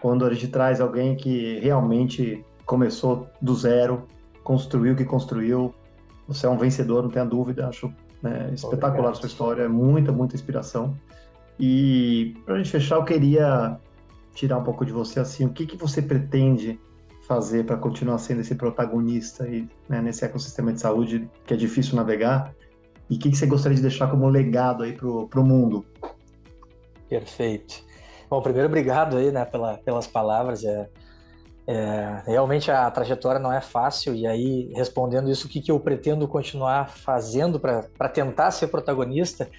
[0.00, 4.06] quando a gente traz alguém que realmente começou do zero,
[4.42, 5.74] construiu o que construiu.
[6.28, 7.68] Você é um vencedor, não tenha dúvida.
[7.68, 7.92] Acho
[8.22, 9.12] né, espetacular Obrigado.
[9.12, 10.96] a sua história, muita, muita inspiração.
[11.58, 13.78] E para a gente fechar, eu queria
[14.34, 16.80] tirar um pouco de você assim, o que, que você pretende
[17.28, 21.96] fazer para continuar sendo esse protagonista aí, né, nesse ecossistema de saúde que é difícil
[21.96, 22.54] navegar?
[23.10, 25.84] E o que, que você gostaria de deixar como legado aí para o mundo?
[27.12, 27.84] Perfeito.
[28.30, 30.64] Bom, primeiro, obrigado aí, né, pela, pelas palavras.
[30.64, 30.88] É,
[31.66, 35.78] é, realmente a trajetória não é fácil, e aí, respondendo isso, o que, que eu
[35.78, 39.50] pretendo continuar fazendo para tentar ser protagonista?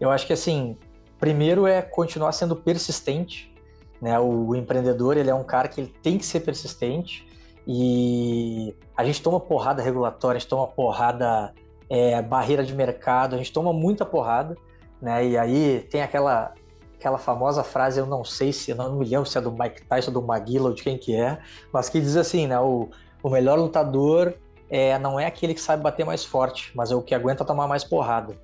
[0.00, 0.76] Eu acho que, assim,
[1.20, 3.54] primeiro é continuar sendo persistente.
[4.02, 4.18] Né?
[4.18, 7.28] O, o empreendedor, ele é um cara que ele tem que ser persistente,
[7.64, 11.54] e a gente toma porrada regulatória, a gente toma porrada
[11.88, 14.56] é, barreira de mercado, a gente toma muita porrada,
[15.00, 15.24] né?
[15.24, 16.52] E aí tem aquela
[16.98, 20.10] aquela famosa frase, eu não sei se, não me lembro se é do Mike Tyson,
[20.10, 21.38] do Maguila ou de quem que é,
[21.72, 22.88] mas que diz assim, né, o,
[23.22, 24.34] o melhor lutador
[24.68, 27.68] é, não é aquele que sabe bater mais forte, mas é o que aguenta tomar
[27.68, 28.36] mais porrada.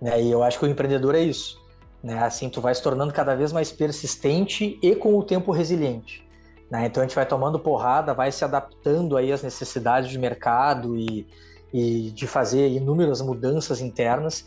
[0.00, 0.22] Né?
[0.22, 1.60] E eu acho que o empreendedor é isso.
[2.02, 2.16] Né?
[2.22, 6.24] Assim, tu vai se tornando cada vez mais persistente e com o tempo resiliente.
[6.70, 6.86] Né?
[6.86, 11.26] Então a gente vai tomando porrada, vai se adaptando aí às necessidades de mercado e,
[11.72, 14.46] e de fazer inúmeras mudanças internas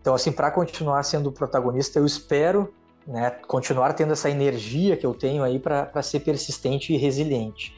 [0.00, 2.72] então, assim, para continuar sendo protagonista, eu espero
[3.06, 7.76] né, continuar tendo essa energia que eu tenho aí para ser persistente e resiliente.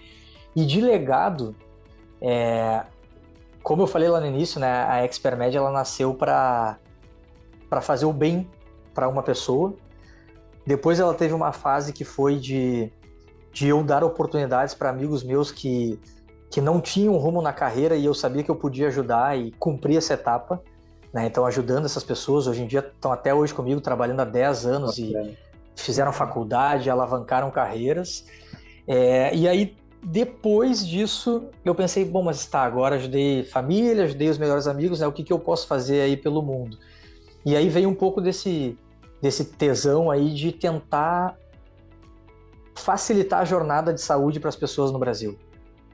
[0.55, 1.55] E de legado,
[2.21, 2.85] é,
[3.63, 6.79] como eu falei lá no início, né, a Expermed ela nasceu para
[7.81, 8.49] fazer o bem
[8.95, 9.75] para uma pessoa.
[10.65, 12.93] Depois ela teve uma fase que foi de,
[13.53, 15.99] de eu dar oportunidades para amigos meus que,
[16.51, 19.97] que não tinham rumo na carreira e eu sabia que eu podia ajudar e cumprir
[19.97, 20.63] essa etapa.
[21.13, 21.27] Né?
[21.27, 24.99] Então, ajudando essas pessoas, hoje em dia estão até hoje comigo, trabalhando há 10 anos
[24.99, 25.13] e
[25.77, 28.25] fizeram faculdade, alavancaram carreiras.
[28.87, 34.39] É, e aí, depois disso, eu pensei, bom, mas tá, agora ajudei família, ajudei os
[34.39, 35.07] melhores amigos, né?
[35.07, 36.79] o que, que eu posso fazer aí pelo mundo?
[37.45, 38.77] E aí veio um pouco desse,
[39.21, 41.37] desse tesão aí de tentar
[42.75, 45.39] facilitar a jornada de saúde para as pessoas no Brasil.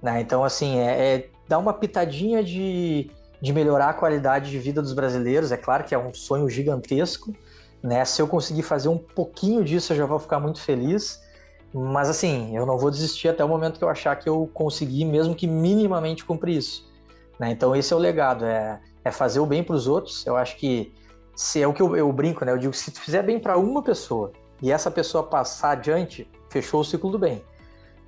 [0.02, 0.20] Né?
[0.20, 3.10] Então, assim, é, é dar uma pitadinha de,
[3.41, 5.53] de melhorar a qualidade de vida dos brasileiros.
[5.53, 7.32] É claro que é um sonho gigantesco,
[7.82, 8.05] né?
[8.05, 11.22] Se eu conseguir fazer um pouquinho disso, eu já vou ficar muito feliz.
[11.72, 15.05] Mas assim, eu não vou desistir até o momento que eu achar que eu consegui,
[15.05, 16.89] mesmo que minimamente cumprir isso.
[17.39, 17.51] Né?
[17.51, 20.26] Então esse é o legado, é, é fazer o bem para os outros.
[20.26, 20.93] Eu acho que
[21.36, 22.53] se é o que eu, eu brinco, né?
[22.53, 26.80] Eu digo se tu fizer bem para uma pessoa e essa pessoa passar adiante, fechou
[26.80, 27.45] o ciclo do bem.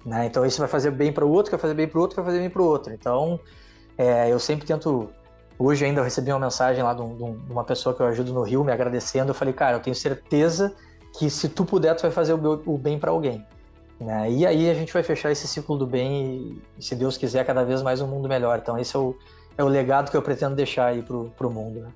[0.04, 0.26] Né?
[0.26, 2.24] Então isso vai fazer bem para o outro, vai fazer bem para o outro, vai
[2.24, 2.92] fazer bem para o outro.
[2.92, 3.38] Então
[3.96, 5.10] é, eu sempre tento
[5.62, 8.32] Hoje ainda eu recebi uma mensagem lá de, um, de, uma pessoa que eu ajudo
[8.32, 9.28] no Rio me agradecendo.
[9.28, 10.74] Eu falei, cara, eu tenho certeza
[11.18, 13.44] que se tu puder, tu vai fazer o, o bem para alguém.
[14.00, 14.32] Né?
[14.32, 17.62] E aí a gente vai fechar esse ciclo do bem e, se Deus quiser, cada
[17.62, 18.58] vez mais um mundo melhor.
[18.58, 19.14] Então esse é o,
[19.58, 21.80] é o legado que eu pretendo deixar aí pro, pro mundo.
[21.80, 21.88] Né?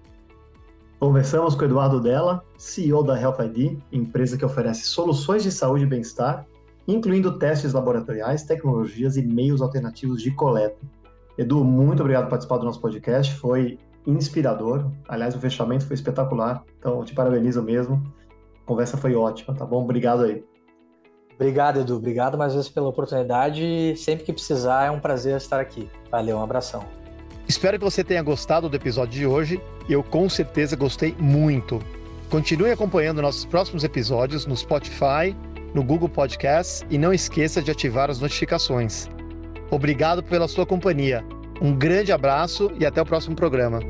[1.00, 5.84] Conversamos com o Eduardo Della, CEO da Health ID, empresa que oferece soluções de saúde
[5.84, 6.46] e bem-estar,
[6.86, 10.76] incluindo testes laboratoriais, tecnologias e meios alternativos de coleta.
[11.36, 14.90] Edu, muito obrigado por participar do nosso podcast, foi inspirador.
[15.08, 18.02] Aliás, o fechamento foi espetacular, então eu te parabenizo mesmo.
[18.62, 19.82] A conversa foi ótima, tá bom?
[19.82, 20.44] Obrigado aí.
[21.34, 21.96] Obrigado, Edu.
[21.96, 23.94] Obrigado mais vezes pela oportunidade.
[23.96, 25.90] Sempre que precisar, é um prazer estar aqui.
[26.10, 26.84] Valeu, um abração.
[27.48, 29.60] Espero que você tenha gostado do episódio de hoje.
[29.88, 31.80] Eu com certeza gostei muito.
[32.30, 35.36] Continue acompanhando nossos próximos episódios no Spotify,
[35.74, 39.08] no Google Podcasts e não esqueça de ativar as notificações.
[39.74, 41.24] Obrigado pela sua companhia.
[41.60, 43.80] Um grande abraço e até o próximo programa.